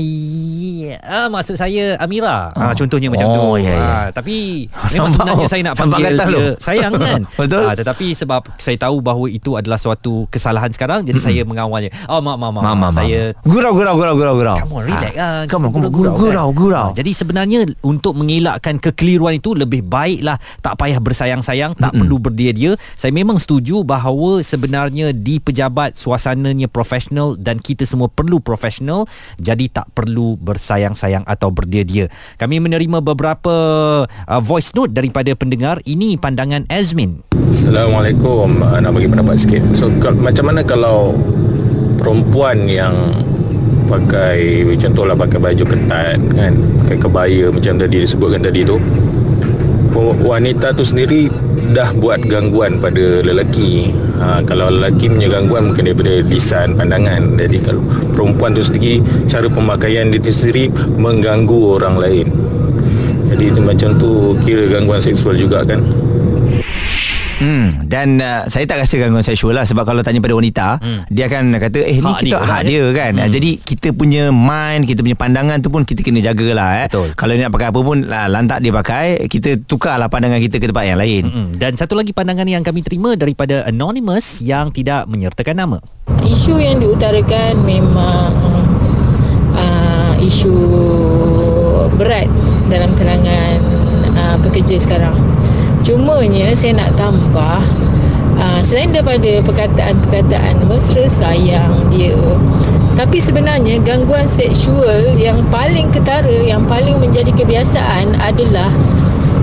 ah, 1.02 1.28
maksud 1.28 1.54
saya 1.54 1.98
Amira. 1.98 2.54
Oh. 2.54 2.62
Ah 2.62 2.72
contohnya 2.72 3.10
macam 3.10 3.26
Oh, 3.28 3.54
tu. 3.54 3.66
ya. 3.66 3.74
Ah 3.74 4.06
tapi 4.08 4.66
memang 4.94 5.10
sebenarnya 5.10 5.46
saya 5.46 5.62
nak 5.62 5.74
panggil 5.74 6.14
dia 6.14 6.24
tu. 6.24 6.40
sayang 6.66 6.92
kan. 6.94 7.22
Betul. 7.40 7.64
Ah 7.64 7.74
tetapi 7.74 8.06
sebab 8.14 8.46
saya 8.56 8.78
tahu 8.78 9.02
bahawa 9.02 9.26
itu 9.26 9.54
adalah 9.54 9.76
suatu 9.76 10.24
kesalahan 10.28 10.70
sekarang 10.70 11.02
jadi 11.02 11.18
saya 11.18 11.40
mengawalnya. 11.42 11.90
Oh 12.06 12.22
mak 12.22 12.38
mak 12.38 12.50
mak. 12.52 12.62
Mama, 12.64 12.88
saya 12.88 13.34
gurau 13.42 13.74
gurau 13.74 13.94
gurau 13.96 14.14
gurau 14.14 14.34
gurau 14.36 14.56
Come 14.60 14.72
on 14.72 14.82
relax 14.84 15.12
Ah, 15.14 15.20
ah. 15.20 15.42
come 15.48 15.66
on 15.66 15.70
come 15.72 15.84
on 15.84 15.90
Gurau-gurau 15.90 16.14
gurau 16.14 16.48
gurau 16.52 16.86
Ah, 16.90 16.94
Jadi 16.94 17.10
sebenarnya 17.10 17.66
untuk 17.82 18.14
mengelakkan 18.14 18.78
kekeliruan 18.78 19.34
itu 19.34 19.50
lebih 19.52 19.82
baiklah 19.82 20.36
tak 20.60 20.76
payah 20.76 21.00
bersayang-sayang, 21.00 21.74
tak 21.74 21.90
Mm-mm. 21.90 22.00
perlu 22.04 22.16
berdia-dia. 22.20 22.76
Saya 22.94 23.10
memang 23.10 23.40
setuju 23.40 23.82
bahawa 23.82 24.38
sebenarnya 24.40 25.10
di 25.10 25.40
pejabat 25.40 25.96
suasananya 25.96 26.68
profesional 26.68 27.34
dan 27.34 27.58
kita 27.58 27.82
semua 27.82 28.06
perlu 28.06 28.38
profesional 28.38 29.07
jadi 29.40 29.66
tak 29.70 29.92
perlu 29.92 30.38
bersayang-sayang 30.40 31.24
atau 31.24 31.52
berdia-dia. 31.52 32.10
Kami 32.36 32.60
menerima 32.62 33.00
beberapa 33.00 33.54
uh, 34.06 34.42
voice 34.42 34.72
note 34.74 34.92
daripada 34.92 35.32
pendengar. 35.34 35.80
Ini 35.84 36.20
pandangan 36.20 36.68
Azmin. 36.68 37.28
Assalamualaikum 37.48 38.60
uh, 38.60 38.76
Nak 38.76 38.92
bagi 38.92 39.08
pendapat 39.08 39.40
sikit 39.40 39.64
So 39.72 39.88
macam 40.20 40.52
mana 40.52 40.60
kalau 40.60 41.16
Perempuan 41.96 42.68
yang 42.68 42.92
Pakai 43.88 44.68
Contohlah 44.76 45.16
pakai 45.16 45.40
baju 45.40 45.64
ketat 45.64 46.20
kan 46.36 46.52
Pakai 46.84 46.96
kebaya 47.00 47.48
Macam 47.48 47.80
tadi 47.80 48.04
disebutkan 48.04 48.44
tadi 48.44 48.68
tu 48.68 48.76
Wanita 49.98 50.70
tu 50.74 50.86
sendiri 50.86 51.26
Dah 51.74 51.90
buat 51.92 52.22
gangguan 52.24 52.78
pada 52.78 53.20
lelaki. 53.20 53.90
Ha, 54.22 54.40
Kalau 54.46 54.70
lelaki 54.70 55.10
punya 55.10 55.28
gangguan 55.28 55.72
Mungkin 55.72 55.90
daripada 55.90 56.22
lisan, 56.24 56.78
pandangan. 56.78 57.34
Jadi 57.34 57.58
kalau 57.60 57.82
perempuan 58.14 58.54
tu 58.54 58.62
sendiri 58.62 59.02
Cara 59.26 59.50
pemakaian 59.50 60.08
dia 60.14 60.22
tu 60.22 60.30
sendiri 60.30 60.70
Mengganggu 60.96 61.82
orang 61.82 61.98
lain. 61.98 62.26
Jadi 63.28 63.58
macam 63.60 63.98
tu 63.98 64.38
Kira 64.46 64.70
gangguan 64.70 65.02
seksual 65.02 65.36
juga 65.36 65.66
kan 65.66 65.82
Hmm, 67.38 67.86
dan 67.86 68.18
uh, 68.18 68.50
saya 68.50 68.66
tak 68.66 68.82
rasa 68.82 68.98
gangguan 68.98 69.22
seksual 69.22 69.54
lah 69.54 69.62
sebab 69.62 69.86
kalau 69.86 70.02
tanya 70.02 70.18
pada 70.18 70.34
wanita 70.34 70.66
hmm. 70.82 71.00
dia 71.06 71.30
akan 71.30 71.54
kata 71.58 71.78
eh 71.86 71.98
ni 71.98 72.10
Hak 72.10 72.18
kita 72.18 72.26
dia 72.26 72.36
hak 72.38 72.46
orang, 72.50 72.62
dia 72.66 72.84
kan 72.90 73.12
hmm. 73.14 73.30
jadi 73.30 73.50
kita 73.62 73.88
punya 73.94 74.24
mind 74.34 74.82
kita 74.90 75.00
punya 75.06 75.14
pandangan 75.14 75.62
tu 75.62 75.70
pun 75.70 75.86
kita 75.86 76.02
kena 76.02 76.18
jagalah 76.18 76.82
eh 76.82 76.88
Betul. 76.90 77.14
kalau 77.14 77.32
dia 77.38 77.46
nak 77.46 77.54
pakai 77.54 77.68
apa 77.70 77.80
pun 77.80 77.98
lah, 78.10 78.26
lantak 78.26 78.58
dia 78.58 78.74
pakai 78.74 79.30
kita 79.30 79.62
tukarlah 79.70 80.10
pandangan 80.10 80.42
kita 80.42 80.58
ke 80.58 80.66
tempat 80.66 80.84
yang 80.84 80.98
lain 80.98 81.24
Mm-mm. 81.30 81.48
Dan 81.58 81.74
satu 81.78 81.98
lagi 81.98 82.14
pandangan 82.14 82.46
yang 82.46 82.62
kami 82.62 82.80
terima 82.80 83.14
daripada 83.18 83.66
Anonymous 83.66 84.40
yang 84.40 84.70
tidak 84.72 85.04
menyertakan 85.10 85.58
nama. 85.58 85.78
Isu 86.24 86.56
yang 86.58 86.78
diutarakan 86.80 87.60
memang 87.62 88.32
uh, 89.52 90.14
isu 90.22 90.54
berat 91.98 92.30
dalam 92.72 92.90
kalangan 92.96 93.58
uh, 94.16 94.36
pekerja 94.42 94.76
sekarang. 94.80 95.14
Cumanya 95.88 96.52
saya 96.52 96.76
nak 96.76 97.00
tambah 97.00 97.64
uh, 98.36 98.60
selain 98.60 98.92
daripada 98.92 99.40
perkataan-perkataan 99.40 100.68
mesra 100.68 101.08
sayang 101.08 101.88
dia 101.88 102.12
tapi 102.92 103.22
sebenarnya 103.24 103.80
gangguan 103.80 104.28
seksual 104.28 105.16
yang 105.16 105.40
paling 105.48 105.88
ketara 105.88 106.44
yang 106.44 106.60
paling 106.68 107.00
menjadi 107.00 107.32
kebiasaan 107.32 108.20
adalah 108.20 108.68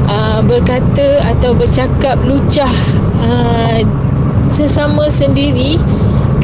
uh, 0.05 0.45
berkata 0.45 1.23
atau 1.33 1.57
bercakap 1.57 2.13
lucah 2.29 2.69
uh, 3.25 3.81
sesama 4.45 5.09
sendiri 5.09 5.81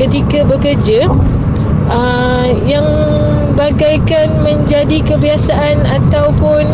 ketika 0.01 0.41
bekerja 0.49 1.13
uh, 1.93 2.49
yang 2.65 2.89
bagaikan 3.53 4.33
menjadi 4.41 5.03
kebiasaan 5.05 5.85
ataupun 5.85 6.65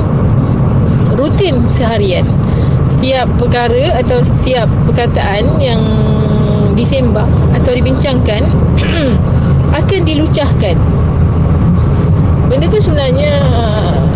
rutin 1.20 1.66
seharian 1.68 2.24
setiap 2.98 3.30
perkara 3.38 3.94
atau 4.02 4.26
setiap 4.26 4.66
perkataan 4.90 5.62
yang 5.62 5.78
disembang 6.74 7.30
atau 7.54 7.70
dibincangkan 7.78 8.42
akan 9.86 10.02
dilucahkan. 10.02 10.74
Benda 12.50 12.66
tu 12.66 12.82
sebenarnya 12.82 13.38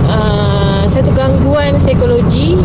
uh, 0.09 0.81
satu 0.89 1.13
gangguan 1.13 1.77
psikologi. 1.77 2.57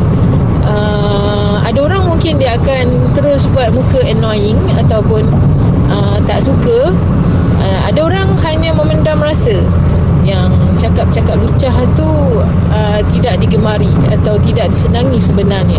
Uh, 0.65 1.61
ada 1.69 1.85
orang 1.85 2.09
mungkin 2.09 2.41
dia 2.41 2.57
akan 2.57 3.13
terus 3.13 3.45
buat 3.53 3.77
muka 3.77 4.01
annoying 4.01 4.57
ataupun 4.81 5.29
uh, 5.93 6.17
tak 6.25 6.41
suka. 6.41 6.97
Uh, 7.61 7.81
ada 7.93 8.09
orang 8.09 8.33
hanya 8.41 8.73
memendam 8.73 9.21
rasa 9.21 9.61
yang 10.27 10.51
cakap-cakap 10.77 11.39
lucah 11.39 11.77
tu 11.95 12.11
uh, 12.75 13.01
tidak 13.15 13.39
digemari 13.39 13.91
atau 14.11 14.35
tidak 14.43 14.75
disenangi 14.75 15.23
sebenarnya. 15.23 15.79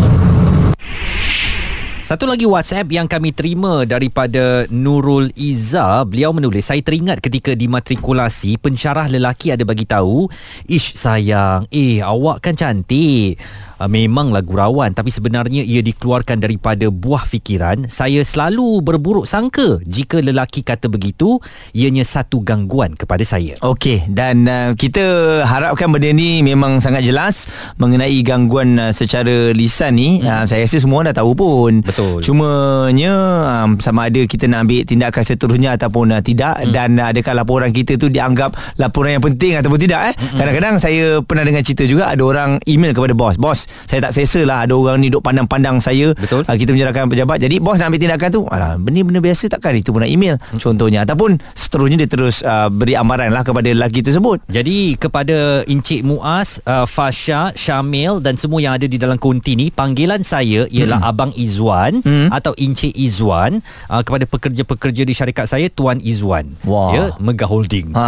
Satu 2.08 2.24
lagi 2.24 2.48
WhatsApp 2.48 2.88
yang 2.88 3.04
kami 3.04 3.36
terima 3.36 3.84
daripada 3.84 4.64
Nurul 4.72 5.28
Iza, 5.36 6.08
beliau 6.08 6.32
menulis, 6.32 6.64
saya 6.64 6.80
teringat 6.80 7.20
ketika 7.20 7.52
dimatrikulasi, 7.52 8.56
pensyarah 8.64 9.12
lelaki 9.12 9.52
ada 9.52 9.68
bagi 9.68 9.84
tahu, 9.84 10.24
"Ish 10.72 10.96
sayang, 10.96 11.68
eh 11.68 12.00
awak 12.00 12.48
kan 12.48 12.56
cantik." 12.56 13.36
Uh, 13.78 13.86
memanglah 13.86 14.42
gurauan 14.42 14.90
tapi 14.90 15.14
sebenarnya 15.14 15.62
ia 15.62 15.86
dikeluarkan 15.86 16.42
daripada 16.42 16.90
buah 16.90 17.30
fikiran. 17.30 17.86
Saya 17.88 18.26
selalu 18.26 18.82
berburuk 18.82 19.30
sangka 19.30 19.78
jika 19.86 20.18
lelaki 20.18 20.66
kata 20.66 20.90
begitu, 20.90 21.38
ianya 21.78 22.02
satu 22.02 22.42
gangguan 22.42 22.98
kepada 22.98 23.22
saya. 23.22 23.54
Okey 23.62 24.10
dan 24.10 24.50
uh, 24.50 24.70
kita 24.74 25.06
harapkan 25.46 25.94
benda 25.94 26.10
ni 26.10 26.42
memang 26.42 26.82
sangat 26.82 27.06
jelas 27.06 27.46
mengenai 27.78 28.18
gangguan 28.26 28.82
uh, 28.82 28.90
secara 28.90 29.54
lisan 29.54 29.94
ni. 29.94 30.26
Hmm. 30.26 30.42
Uh, 30.42 30.44
saya 30.50 30.66
rasa 30.66 30.78
semua 30.82 31.06
dah 31.06 31.14
tahu 31.14 31.38
pun. 31.38 31.86
Betul. 31.86 32.26
Cumanya 32.26 33.14
um, 33.66 33.78
sama 33.78 34.10
ada 34.10 34.26
kita 34.26 34.50
nak 34.50 34.66
ambil 34.66 34.82
tindakan 34.90 35.24
seterusnya 35.24 35.78
ataupun 35.78 36.18
uh, 36.18 36.22
tidak 36.26 36.58
hmm. 36.58 36.74
dan 36.74 36.98
uh, 36.98 37.14
adakah 37.14 37.34
laporan 37.38 37.70
kita 37.70 38.02
tu 38.02 38.10
dianggap 38.10 38.58
laporan 38.82 39.22
yang 39.22 39.24
penting 39.24 39.54
ataupun 39.60 39.78
tidak 39.78 40.02
eh. 40.12 40.16
Hmm. 40.18 40.38
Kadang-kadang 40.42 40.76
saya 40.82 41.22
pernah 41.22 41.44
dengar 41.46 41.62
cerita 41.62 41.84
juga 41.86 42.10
ada 42.10 42.24
orang 42.26 42.52
email 42.66 42.98
kepada 42.98 43.14
bos. 43.14 43.38
Bos, 43.38 43.67
saya 43.86 44.00
tak 44.10 44.12
selesa 44.16 44.42
lah 44.44 44.64
ada 44.66 44.74
orang 44.74 45.00
ni 45.02 45.12
duk 45.12 45.22
pandang-pandang 45.24 45.78
saya. 45.80 46.12
Betul. 46.16 46.44
Uh, 46.48 46.56
kita 46.58 46.72
menyerahkan 46.74 47.08
pejabat. 47.08 47.38
Jadi 47.40 47.56
bos 47.62 47.78
nak 47.78 47.94
ambil 47.94 48.02
tindakan 48.02 48.30
tu. 48.34 48.42
Alah, 48.50 48.76
benda-benda 48.80 49.20
biasa 49.22 49.52
takkan 49.52 49.78
itu 49.78 49.94
pun 49.94 50.02
nak 50.04 50.12
email. 50.12 50.36
Hmm. 50.38 50.60
Contohnya 50.60 51.04
ataupun 51.04 51.40
seterusnya 51.54 52.06
dia 52.06 52.10
terus 52.10 52.42
uh, 52.44 52.68
beri 52.72 52.98
amaran 52.98 53.32
lah 53.32 53.44
kepada 53.46 53.70
lelaki 53.70 54.04
tersebut. 54.04 54.44
Jadi 54.50 54.98
kepada 54.98 55.64
Encik 55.68 56.02
Muaz, 56.04 56.60
uh, 56.66 56.88
Fasha, 56.90 57.52
Syamil 57.54 58.20
dan 58.20 58.36
semua 58.36 58.60
yang 58.64 58.74
ada 58.76 58.90
di 58.90 58.98
dalam 59.00 59.20
konti 59.20 59.54
ni, 59.54 59.70
panggilan 59.70 60.22
saya 60.24 60.66
ialah 60.68 61.00
hmm. 61.04 61.10
Abang 61.10 61.32
Izwan 61.36 62.02
hmm. 62.02 62.30
atau 62.34 62.52
Encik 62.58 62.94
Izwan. 62.96 63.60
Uh, 63.88 64.02
kepada 64.04 64.24
pekerja-pekerja 64.24 65.04
di 65.04 65.14
syarikat 65.14 65.46
saya, 65.50 65.68
Tuan 65.68 66.00
Izwan. 66.00 66.56
Wah. 66.64 66.92
Ya, 66.96 67.04
Mega 67.20 67.48
Holding. 67.48 67.94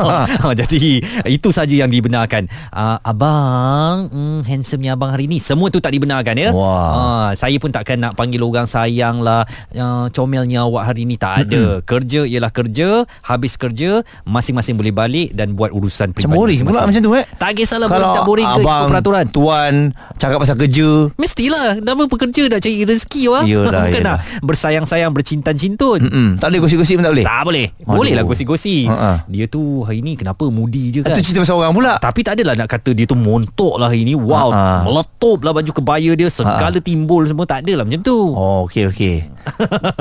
Ha. 0.00 0.56
Jadi 0.56 1.02
itu 1.28 1.48
saja 1.52 1.74
yang 1.74 1.90
dibenarkan. 1.90 2.46
Uh, 2.72 2.96
abang, 3.02 4.08
hmm, 4.08 4.40
handsome-nya 4.46 4.94
abang 5.00 5.10
hari 5.10 5.24
ni. 5.24 5.40
Semua 5.40 5.72
tu 5.72 5.80
tak 5.80 5.90
dibenarkan 5.90 6.36
ya. 6.36 6.52
Wah. 6.52 6.92
Uh, 6.92 7.30
saya 7.32 7.56
pun 7.56 7.72
takkan 7.72 7.96
nak 7.96 8.12
panggil 8.12 8.44
orang 8.44 8.68
sayang 8.68 9.24
lah. 9.24 9.48
Uh, 9.72 10.12
comelnya 10.12 10.60
awak 10.62 10.84
hari 10.86 11.02
ni 11.02 11.16
tak 11.16 11.48
ada. 11.48 11.80
Kerja 11.82 12.22
ialah 12.22 12.52
kerja, 12.52 12.88
habis 13.22 13.56
kerja, 13.56 14.04
masing-masing 14.22 14.76
boleh 14.76 14.92
balik 14.92 15.32
dan 15.32 15.56
buat 15.56 15.70
urusan 15.70 16.12
Macam 16.12 16.30
boring 16.30 16.60
pula 16.60 16.84
macam 16.84 17.00
tu 17.00 17.12
eh. 17.14 17.24
Tak 17.32 17.56
kisahlah 17.56 17.88
boring 17.88 18.10
tak 18.10 18.24
boring 18.24 18.44
ke 18.44 18.52
ikut 18.52 18.66
abang, 18.66 18.88
peraturan. 18.90 19.24
tuan 19.26 19.72
cakap 20.16 20.38
pasal 20.38 20.56
kerja 20.58 21.08
Mestilah 21.16 21.78
Nama 21.78 22.02
pekerja 22.04 22.42
dah 22.46 22.58
cari 22.58 22.82
rezeki 22.82 23.22
wah. 23.26 23.44
Yelah, 23.46 23.72
Bukan 23.86 23.88
yelah. 23.94 24.04
nak 24.04 24.18
bersayang-sayang 24.44 25.10
Bercintan-cintun 25.10 26.00
Mm-mm. 26.02 26.28
Tak 26.36 26.50
boleh 26.50 26.60
gosip-gosip 26.60 26.94
pun 26.98 27.04
tak 27.04 27.12
boleh 27.14 27.24
Tak 27.24 27.42
boleh 27.42 27.66
Aduh. 27.70 27.96
Boleh 27.96 28.12
lah 28.12 28.24
gosi-gosi 28.24 28.84
Ha-ha. 28.84 29.24
Dia 29.24 29.46
tu 29.46 29.62
hari 29.80 30.02
ni 30.02 30.14
Kenapa 30.14 30.44
mudi 30.46 30.90
je 30.90 31.00
kan 31.00 31.14
Itu 31.14 31.22
cerita 31.22 31.40
pasal 31.40 31.56
orang 31.56 31.72
pula 31.72 31.92
tapi 31.96 32.20
tak 32.20 32.36
adalah 32.36 32.54
nak 32.56 32.68
kata 32.68 32.90
dia 32.92 33.06
tu 33.06 33.14
montok 33.14 33.78
lah 33.78 33.88
hari 33.88 34.02
ni 34.02 34.12
Wow 34.12 34.50
Ha-ha. 34.50 34.84
Meletup 34.90 35.38
lah 35.46 35.54
baju 35.54 35.70
kebaya 35.70 36.10
dia 36.18 36.26
Segala 36.26 36.82
timbul 36.82 37.22
semua 37.22 37.46
Tak 37.46 37.62
adalah 37.62 37.86
macam 37.86 38.02
tu 38.02 38.18
Oh 38.34 38.66
okey 38.66 38.90
okey 38.90 39.16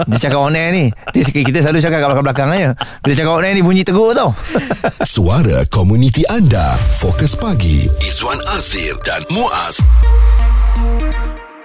Dia 0.10 0.17
cakap 0.17 0.41
on 0.41 0.58
air 0.58 0.73
ni 0.73 0.89
Dia 1.13 1.21
kita 1.30 1.62
selalu 1.62 1.78
cakap 1.78 1.97
kat 2.02 2.08
belakang-belakang 2.10 2.49
aja. 2.58 2.69
Bila 3.06 3.13
cakap 3.13 3.32
on 3.38 3.45
air 3.45 3.54
ni 3.54 3.62
bunyi 3.62 3.86
tegur 3.86 4.17
tau 4.17 4.34
Suara 5.13 5.62
komuniti 5.69 6.25
anda. 6.25 6.73
Fokus 6.97 7.38
pagi. 7.38 7.86
Izwan 8.02 8.41
Azir 8.58 8.97
dan 9.06 9.21
Muaz. 9.30 9.78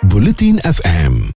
Bulletin 0.04 0.60
FM. 0.60 1.32